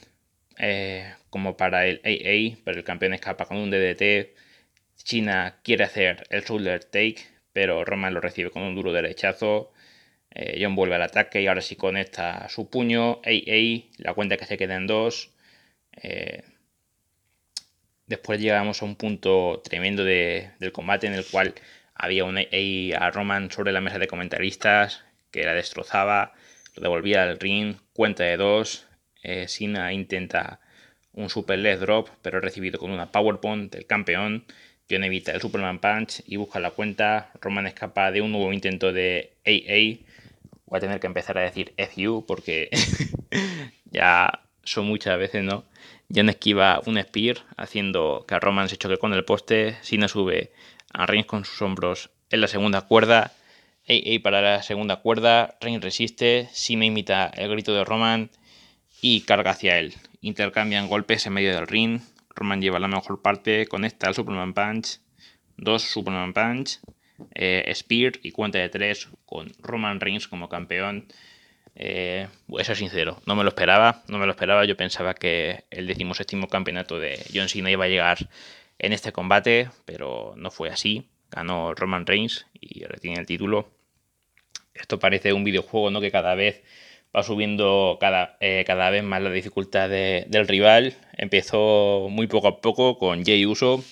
eh, 0.59 1.15
como 1.31 1.57
para 1.57 1.87
el 1.87 2.01
AA, 2.05 2.59
pero 2.65 2.79
el 2.79 2.85
campeón 2.85 3.15
escapa 3.15 3.45
con 3.47 3.59
un 3.59 3.71
DDT. 3.71 4.35
China 4.97 5.59
quiere 5.63 5.85
hacer 5.85 6.27
el 6.31 6.43
shoulder 6.45 6.85
take, 6.85 7.19
pero 7.53 7.85
Roman 7.85 8.15
lo 8.15 8.21
recibe 8.21 8.51
con 8.51 8.63
un 8.63 8.75
duro 8.75 8.93
derechazo. 8.93 9.72
Eh, 10.35 10.59
John 10.61 10.75
vuelve 10.75 10.95
al 10.97 11.03
ataque 11.03 11.43
y 11.43 11.47
ahora 11.47 11.61
sí 11.61 11.77
conecta 11.77 12.49
su 12.49 12.71
puño. 12.71 13.21
AA, 13.25 13.89
la 13.99 14.15
cuenta 14.15 14.37
que 14.37 14.47
se 14.47 14.57
queda 14.57 14.77
en 14.77 14.87
dos. 14.87 15.31
Después 18.07 18.41
llegamos 18.41 18.83
a 18.83 18.85
un 18.85 18.97
punto 18.97 19.63
tremendo 19.65 20.05
del 20.05 20.73
combate 20.73 21.07
en 21.07 21.15
el 21.15 21.25
cual 21.25 21.55
había 21.95 22.25
un 22.25 22.37
a 22.39 23.11
Roman 23.11 23.51
sobre 23.51 23.73
la 23.73 23.81
mesa 23.81 23.99
de 23.99 24.07
comentaristas 24.07 25.05
que 25.31 25.45
la 25.45 25.55
destrozaba, 25.55 26.35
lo 26.77 26.83
devolvía 26.83 27.23
al 27.23 27.41
ring, 27.41 27.77
cuenta 27.93 28.25
de 28.25 28.37
dos. 28.37 28.87
Eh, 29.23 29.49
Sina 29.49 29.93
intenta 29.93 30.61
un 31.13 31.31
super 31.31 31.59
leg 31.59 31.79
drop, 31.79 32.09
pero 32.23 32.39
es 32.39 32.45
recibido 32.45 32.79
con 32.79 32.91
una 32.91 33.11
powerbomb 33.11 33.71
del 33.71 33.87
campeón. 33.87 34.45
John 34.91 35.05
evita 35.05 35.33
el 35.33 35.41
Superman 35.41 35.81
Punch 35.81 36.23
y 36.27 36.37
busca 36.37 36.61
la 36.61 36.71
cuenta. 36.71 37.31
Roman 37.41 37.67
escapa 37.67 38.11
de 38.11 38.21
un 38.21 38.33
nuevo 38.33 38.53
intento 38.53 38.93
de 38.93 39.33
AA. 39.47 40.05
Voy 40.73 40.79
a 40.79 40.81
tener 40.81 41.01
que 41.01 41.07
empezar 41.07 41.37
a 41.37 41.43
decir 41.43 41.75
FU 41.77 42.25
porque 42.27 42.71
ya 43.91 44.41
son 44.65 44.87
muchas 44.87 45.19
veces, 45.19 45.45
¿no? 45.45 45.67
Jan 46.11 46.31
esquiva 46.31 46.81
un 46.87 46.99
Spear, 46.99 47.45
haciendo 47.59 48.25
que 48.27 48.35
a 48.35 48.41
Roman 48.41 48.71
se 48.71 48.79
choque 48.79 48.97
con 48.97 49.13
el 49.13 49.27
poste. 49.27 49.77
Sina 49.83 50.09
sube 50.09 50.51
a 50.91 51.05
Reigns 51.05 51.27
con 51.27 51.45
sus 51.45 51.61
hombros 51.61 52.09
en 52.31 52.41
la 52.41 52.49
segunda 52.49 52.81
cuerda. 52.87 53.33
AA 53.87 54.23
para 54.23 54.41
la 54.41 54.63
segunda 54.63 54.97
cuerda. 54.97 55.59
Reigns 55.61 55.85
resiste. 55.85 56.49
Sina 56.53 56.87
imita 56.87 57.27
el 57.27 57.51
grito 57.51 57.75
de 57.75 57.85
Roman 57.85 58.31
y 59.03 59.21
carga 59.27 59.51
hacia 59.51 59.79
él. 59.79 59.93
Intercambian 60.23 60.89
golpes 60.89 61.27
en 61.27 61.35
medio 61.35 61.55
del 61.55 61.67
ring. 61.67 62.01
Roman 62.35 62.63
lleva 62.63 62.79
la 62.79 62.89
mejor 62.89 63.21
parte. 63.21 63.67
Conecta 63.67 64.07
al 64.07 64.15
Superman 64.15 64.55
Punch. 64.55 65.01
Dos 65.59 65.83
Superman 65.83 66.33
Punch. 66.33 66.81
Eh, 67.35 67.71
Spear 67.75 68.13
y 68.23 68.33
cuenta 68.33 68.59
de 68.59 68.69
tres 68.69 69.09
con 69.27 69.53
Roman 69.61 70.01
Reigns 70.01 70.29
como 70.29 70.49
campeón. 70.49 71.07
Eh, 71.75 72.29
ser 72.63 72.77
sincero, 72.77 73.23
no 73.27 73.35
me 73.35 73.45
lo 73.45 73.49
esperaba, 73.49 74.03
no 74.09 74.19
me 74.19 74.27
lo 74.27 74.33
esperaba. 74.33 74.65
Yo 74.65 74.77
pensaba 74.77 75.15
que 75.15 75.65
el 75.71 75.87
decimoséptimo 75.87 76.49
campeonato 76.49 76.99
de 76.99 77.19
John 77.35 77.49
Cena 77.49 77.71
iba 77.71 77.85
a 77.85 77.89
llegar 77.89 78.19
en 78.79 78.93
este 78.93 79.13
combate, 79.13 79.71
pero 79.85 80.35
no 80.37 80.51
fue 80.51 80.69
así. 80.69 81.09
Ganó 81.31 81.75
Roman 81.75 82.07
Reigns 82.07 82.47
y 82.61 82.85
retiene 82.85 83.21
el 83.21 83.27
título. 83.27 83.71
Esto 84.75 84.99
parece 84.99 85.33
un 85.33 85.45
videojuego, 85.45 85.91
¿no? 85.91 86.01
Que 86.01 86.11
cada 86.11 86.35
vez 86.35 86.63
va 87.15 87.23
subiendo 87.23 87.99
cada, 88.01 88.37
eh, 88.41 88.65
cada 88.67 88.91
vez 88.91 89.03
más 89.03 89.23
la 89.23 89.31
dificultad 89.31 89.89
del 89.89 90.49
rival. 90.49 90.95
Empezó 91.17 92.09
muy 92.11 92.27
poco 92.27 92.49
a 92.49 92.61
poco 92.61 92.99
con 92.99 93.25
Jay 93.25 93.47
Uso. 93.47 93.83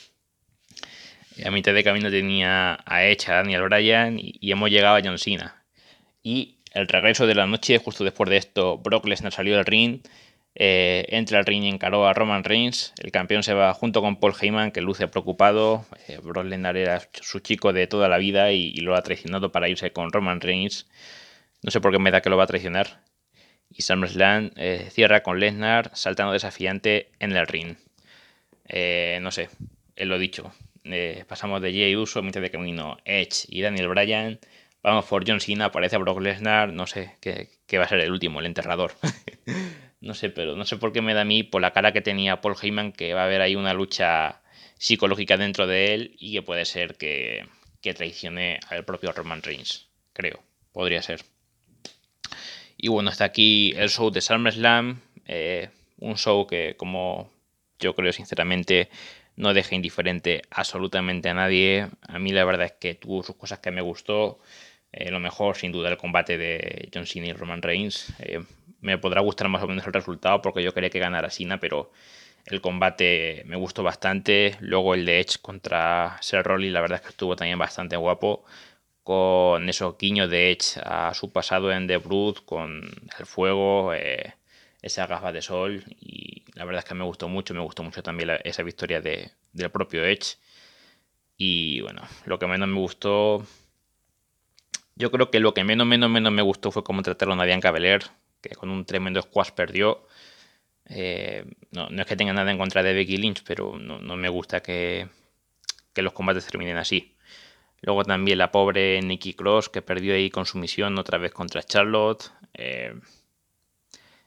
A 1.44 1.50
mitad 1.50 1.72
de 1.72 1.85
camino 1.85 2.11
tenía 2.11 2.79
a 2.85 3.05
Edge, 3.05 3.31
a 3.31 3.37
Daniel 3.37 3.62
Bryan 3.62 4.18
y, 4.18 4.50
hemos 4.50 4.70
llegado 4.70 4.96
a 4.96 5.00
John 5.03 5.18
Cena. 5.18 5.62
Y 6.22 6.57
el 6.72 6.88
regreso 6.88 7.26
de 7.26 7.35
la 7.35 7.46
noche, 7.46 7.79
justo 7.79 8.05
después 8.05 8.29
de 8.31 8.37
esto, 8.37 8.79
Brock 8.79 9.07
Lesnar 9.07 9.33
salió 9.33 9.57
del 9.57 9.64
ring, 9.64 10.00
eh, 10.55 11.07
entra 11.09 11.38
al 11.38 11.46
ring 11.46 11.64
y 11.64 11.68
encaró 11.68 12.07
a 12.07 12.12
Roman 12.12 12.44
Reigns. 12.44 12.92
El 13.03 13.12
campeón 13.12 13.42
se 13.42 13.55
va 13.55 13.72
junto 13.74 14.03
con 14.03 14.16
Paul 14.16 14.35
Heyman, 14.40 14.72
que 14.72 14.81
luce 14.81 15.09
preocupado. 15.09 15.87
Eh, 16.09 16.18
Brock 16.22 16.44
Lesnar 16.44 16.76
era 16.76 17.00
su 17.20 17.40
chico 17.40 17.72
de 17.72 17.87
toda 17.87 18.09
la 18.09 18.18
vida 18.18 18.53
y, 18.53 18.72
lo 18.76 18.96
ha 18.96 19.03
traicionado 19.03 19.53
para 19.53 19.68
irse 19.68 19.92
con 19.92 20.12
Roman 20.12 20.40
Reigns. 20.40 20.88
No 21.62 21.70
sé 21.70 21.81
por 21.81 21.92
qué 21.92 21.98
me 21.98 22.11
da 22.11 22.20
que 22.20 22.31
lo 22.31 22.37
va 22.37 22.44
a 22.44 22.48
traicionar. 22.48 23.03
Y 23.70 23.83
SummerSlam 23.83 24.50
eh, 24.57 24.88
cierra 24.90 25.22
con 25.22 25.38
Lesnar 25.40 25.90
saltando 25.94 26.33
desafiante 26.33 27.11
en 27.20 27.33
el 27.37 27.46
ring. 27.46 27.76
no 29.20 29.31
sé, 29.31 29.48
él 29.96 30.09
lo 30.09 30.18
dicho. 30.18 30.53
Pasamos 31.26 31.62
de 31.62 31.72
Jay 31.72 31.96
Uso, 31.96 32.22
mitad 32.22 32.40
de 32.40 32.50
camino, 32.50 32.98
Edge 33.04 33.46
y 33.48 33.62
Daniel 33.62 33.88
Bryan 33.88 34.38
Vamos 34.82 35.04
por 35.04 35.28
John 35.28 35.40
Cena, 35.40 35.66
aparece 35.66 35.98
Brock 35.98 36.20
Lesnar, 36.20 36.72
no 36.72 36.86
sé, 36.86 37.14
qué 37.20 37.78
va 37.78 37.84
a 37.84 37.88
ser 37.88 38.00
el 38.00 38.10
último, 38.10 38.40
el 38.40 38.46
enterrador. 38.46 38.92
no 40.00 40.14
sé, 40.14 40.30
pero 40.30 40.56
no 40.56 40.64
sé 40.64 40.78
por 40.78 40.92
qué 40.92 41.02
me 41.02 41.12
da 41.12 41.20
a 41.22 41.26
mí, 41.26 41.42
por 41.42 41.60
la 41.60 41.72
cara 41.72 41.92
que 41.92 42.00
tenía 42.00 42.40
Paul 42.40 42.56
Heyman, 42.60 42.92
que 42.92 43.12
va 43.12 43.22
a 43.22 43.24
haber 43.24 43.42
ahí 43.42 43.56
una 43.56 43.74
lucha 43.74 44.40
psicológica 44.78 45.36
dentro 45.36 45.66
de 45.66 45.92
él 45.92 46.16
y 46.18 46.32
que 46.32 46.42
puede 46.42 46.64
ser 46.64 46.96
que, 46.96 47.46
que 47.82 47.92
traicione 47.92 48.58
al 48.70 48.86
propio 48.86 49.12
Roman 49.12 49.42
Reigns. 49.42 49.86
Creo, 50.14 50.42
podría 50.72 51.02
ser. 51.02 51.20
Y 52.78 52.88
bueno, 52.88 53.10
está 53.10 53.24
aquí 53.24 53.74
el 53.76 53.90
show 53.90 54.10
de 54.10 54.22
SummerSlam, 54.22 55.02
eh, 55.26 55.68
un 55.98 56.16
show 56.16 56.46
que 56.46 56.74
como 56.78 57.30
yo 57.78 57.94
creo 57.94 58.14
sinceramente 58.14 58.88
no 59.40 59.55
deja 59.55 59.74
indiferente 59.74 60.42
absolutamente 60.50 61.31
a 61.31 61.35
nadie. 61.35 61.88
A 62.07 62.18
mí 62.18 62.31
la 62.31 62.44
verdad 62.44 62.66
es 62.66 62.72
que 62.72 62.94
tuvo 62.94 63.22
sus 63.22 63.37
cosas 63.37 63.59
que 63.61 63.70
me 63.70 63.81
gustó. 63.81 64.38
Eh, 64.92 65.11
lo 65.11 65.18
mejor, 65.20 65.57
sin 65.57 65.72
duda, 65.72 65.88
el 65.88 65.96
combate 65.96 66.37
de 66.37 66.90
John 66.92 67.07
Cena 67.07 67.29
y 67.29 67.33
Roman 67.33 67.62
Reigns. 67.62 68.12
Eh, 68.20 68.42
me 68.81 68.98
podrá 68.98 69.20
gustar 69.22 69.48
más 69.48 69.62
o 69.62 69.68
menos 69.68 69.87
el 69.87 69.92
resultado 69.92 70.42
porque 70.42 70.62
yo 70.62 70.74
quería 70.74 70.90
que 70.90 70.98
ganara 70.98 71.31
Cena, 71.31 71.59
pero 71.59 71.90
el 72.46 72.61
combate 72.61 73.42
me 73.46 73.57
gustó 73.57 73.83
bastante. 73.83 74.57
Luego 74.61 74.94
el 74.94 75.07
de 75.07 75.20
Edge 75.20 75.38
contra 75.40 76.18
Seth 76.20 76.44
Rollins, 76.46 76.74
la 76.74 76.81
verdad 76.83 76.96
es 76.96 77.03
que 77.03 77.11
estuvo 77.11 77.35
también 77.37 77.59
bastante 77.59 77.96
guapo. 77.96 78.44
Con 79.03 79.68
esos 79.68 79.96
guiños 79.98 80.31
de 80.31 80.53
Edge 80.53 80.81
a 80.85 81.14
su 81.14 81.33
pasado 81.33 81.72
en 81.72 81.87
The 81.87 81.96
Brood, 81.98 82.38
con 82.44 82.83
el 83.18 83.26
fuego, 83.26 83.94
eh, 83.94 84.35
esa 84.82 85.06
gafa 85.06 85.32
de 85.32 85.42
sol. 85.42 85.84
Y 86.00 86.44
la 86.54 86.64
verdad 86.64 86.80
es 86.80 86.88
que 86.88 86.94
me 86.94 87.04
gustó 87.04 87.28
mucho. 87.28 87.54
Me 87.54 87.60
gustó 87.60 87.82
mucho 87.82 88.02
también 88.02 88.30
esa 88.44 88.62
victoria 88.62 89.00
de, 89.00 89.32
del 89.52 89.70
propio 89.70 90.04
Edge. 90.04 90.36
Y 91.36 91.80
bueno, 91.80 92.02
lo 92.26 92.38
que 92.38 92.46
menos 92.46 92.68
me 92.68 92.78
gustó 92.78 93.46
Yo 94.94 95.10
creo 95.10 95.30
que 95.30 95.40
lo 95.40 95.54
que 95.54 95.64
menos, 95.64 95.86
menos, 95.86 96.10
menos 96.10 96.32
me 96.32 96.42
gustó 96.42 96.70
fue 96.70 96.84
cómo 96.84 97.02
trataron 97.02 97.40
a 97.40 97.44
Bianca 97.44 97.70
Belair, 97.70 98.02
que 98.42 98.50
con 98.50 98.68
un 98.70 98.84
tremendo 98.84 99.22
squash 99.22 99.52
perdió. 99.52 100.06
Eh, 100.90 101.44
no, 101.70 101.88
es 101.88 102.06
que 102.06 102.16
tenga 102.16 102.32
nada 102.32 102.50
en 102.50 102.58
contra 102.58 102.82
de 102.82 102.92
Becky 102.92 103.16
Lynch, 103.16 103.42
pero 103.44 103.78
no, 103.78 104.16
me 104.16 104.28
gusta 104.28 104.60
que, 104.60 105.08
los 105.96 106.12
combates 106.12 106.46
terminen 106.46 106.76
así. 106.76 107.16
Luego 107.82 108.04
también 108.04 108.38
la 108.38 108.52
pobre 108.52 109.00
Nikki 109.00 109.34
Cross, 109.34 109.68
que 109.70 109.82
perdió 109.82 110.14
ahí 110.14 110.30
con 110.30 110.44
su 110.46 110.58
misión 110.58 110.98
otra 110.98 111.18
vez 111.18 111.32
contra 111.32 111.62
Charlotte. 111.62 112.30
Eh, 112.54 112.94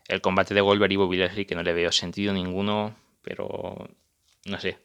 el 0.08 0.22
combate 0.22 0.54
de 0.54 0.62
Goldberg 0.62 0.92
y 0.92 0.96
Bobby 0.98 1.18
Leslie, 1.18 1.46
que 1.46 1.56
no 1.56 1.64
le 1.64 1.74
veo 1.74 1.92
sentido 1.92 2.34
ninguno, 2.34 2.96
pero 3.22 3.90
no 4.46 4.60
sé. 4.60 4.78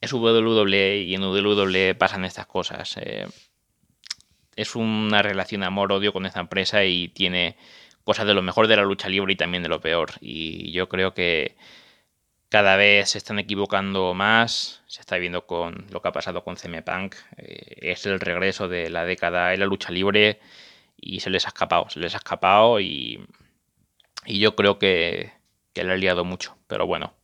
Es 0.00 0.12
WWE 0.12 1.02
y 1.02 1.14
en 1.14 1.22
WWE 1.22 1.94
pasan 1.94 2.24
estas 2.24 2.46
cosas. 2.46 2.96
Eh, 2.96 3.26
es 4.56 4.74
una 4.76 5.22
relación 5.22 5.62
amor-odio 5.62 6.12
con 6.12 6.26
esta 6.26 6.40
empresa 6.40 6.84
y 6.84 7.08
tiene 7.08 7.56
cosas 8.04 8.26
de 8.26 8.34
lo 8.34 8.42
mejor 8.42 8.66
de 8.66 8.76
la 8.76 8.82
lucha 8.82 9.08
libre 9.08 9.32
y 9.32 9.36
también 9.36 9.62
de 9.62 9.68
lo 9.68 9.80
peor. 9.80 10.12
Y 10.20 10.72
yo 10.72 10.88
creo 10.88 11.12
que 11.14 11.56
cada 12.48 12.76
vez 12.76 13.10
se 13.10 13.18
están 13.18 13.38
equivocando 13.38 14.14
más. 14.14 14.82
Se 14.86 15.00
está 15.00 15.18
viendo 15.18 15.46
con 15.46 15.86
lo 15.90 16.02
que 16.02 16.08
ha 16.08 16.12
pasado 16.12 16.42
con 16.44 16.56
CM 16.56 16.82
Punk. 16.82 17.16
Eh, 17.36 17.92
es 17.92 18.06
el 18.06 18.20
regreso 18.20 18.68
de 18.68 18.90
la 18.90 19.04
década 19.04 19.54
en 19.54 19.60
la 19.60 19.66
lucha 19.66 19.92
libre 19.92 20.40
y 20.96 21.20
se 21.20 21.30
les 21.30 21.44
ha 21.46 21.48
escapado. 21.48 21.88
Se 21.90 22.00
les 22.00 22.14
ha 22.14 22.18
escapado 22.18 22.80
y, 22.80 23.20
y 24.26 24.38
yo 24.40 24.56
creo 24.56 24.78
que, 24.78 25.32
que 25.72 25.84
le 25.84 25.92
ha 25.92 25.96
liado 25.96 26.24
mucho. 26.24 26.56
Pero 26.66 26.86
bueno, 26.86 27.14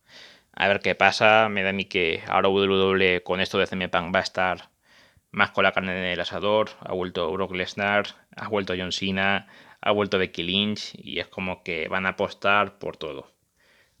a 0.53 0.67
ver 0.67 0.79
qué 0.79 0.95
pasa. 0.95 1.49
Me 1.49 1.63
da 1.63 1.69
a 1.69 1.73
mí 1.73 1.85
que 1.85 2.23
ahora 2.27 2.49
WWE 2.49 3.23
con 3.23 3.39
esto 3.39 3.57
de 3.57 3.67
CM 3.67 3.89
Punk 3.89 4.13
va 4.13 4.19
a 4.19 4.23
estar 4.23 4.69
más 5.31 5.51
con 5.51 5.63
la 5.63 5.71
carne 5.71 5.97
en 5.97 6.05
el 6.05 6.19
asador. 6.19 6.71
Ha 6.81 6.93
vuelto 6.93 7.31
Brock 7.31 7.53
Lesnar, 7.53 8.07
ha 8.35 8.47
vuelto 8.47 8.73
John 8.77 8.91
Cena, 8.91 9.47
ha 9.81 9.91
vuelto 9.91 10.17
Becky 10.17 10.43
Lynch 10.43 10.93
y 10.95 11.19
es 11.19 11.27
como 11.27 11.63
que 11.63 11.87
van 11.87 12.05
a 12.05 12.09
apostar 12.09 12.79
por 12.79 12.97
todo. 12.97 13.31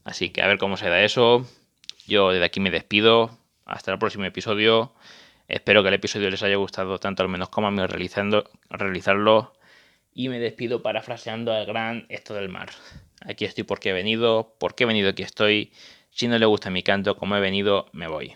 Así 0.03 0.29
que 0.29 0.41
a 0.41 0.47
ver 0.47 0.57
cómo 0.57 0.77
se 0.77 0.89
da 0.89 1.01
eso. 1.01 1.45
Yo 2.07 2.31
desde 2.31 2.45
aquí 2.45 2.59
me 2.59 2.71
despido. 2.71 3.37
Hasta 3.65 3.91
el 3.91 3.99
próximo 3.99 4.23
episodio. 4.23 4.93
Espero 5.47 5.81
que 5.83 5.89
el 5.89 5.95
episodio 5.95 6.29
les 6.29 6.41
haya 6.43 6.55
gustado 6.55 6.99
tanto 6.99 7.23
al 7.23 7.29
menos 7.29 7.49
como 7.49 7.67
a 7.67 7.71
mí 7.71 7.85
realizando, 7.85 8.49
realizarlo. 8.69 9.53
Y 10.17 10.29
me 10.29 10.39
despido 10.39 10.81
parafraseando 10.81 11.53
al 11.53 11.67
gran 11.67 12.07
Esto 12.09 12.33
del 12.33 12.49
Mar. 12.49 12.69
Aquí 13.21 13.45
estoy 13.45 13.63
porque 13.63 13.91
he 13.91 13.93
venido, 13.93 14.55
porque 14.57 14.83
he 14.83 14.87
venido 14.87 15.11
aquí 15.11 15.21
estoy. 15.21 15.71
Si 16.09 16.27
no 16.27 16.39
le 16.39 16.47
gusta 16.47 16.71
mi 16.71 16.81
canto 16.81 17.15
como 17.15 17.37
he 17.37 17.39
venido, 17.39 17.85
me 17.93 18.07
voy. 18.07 18.35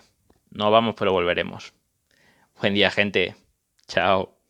No 0.50 0.70
vamos 0.70 0.94
pero 0.96 1.10
volveremos. 1.10 1.74
Buen 2.60 2.74
día 2.74 2.92
gente. 2.92 3.34
Chao. 3.88 4.41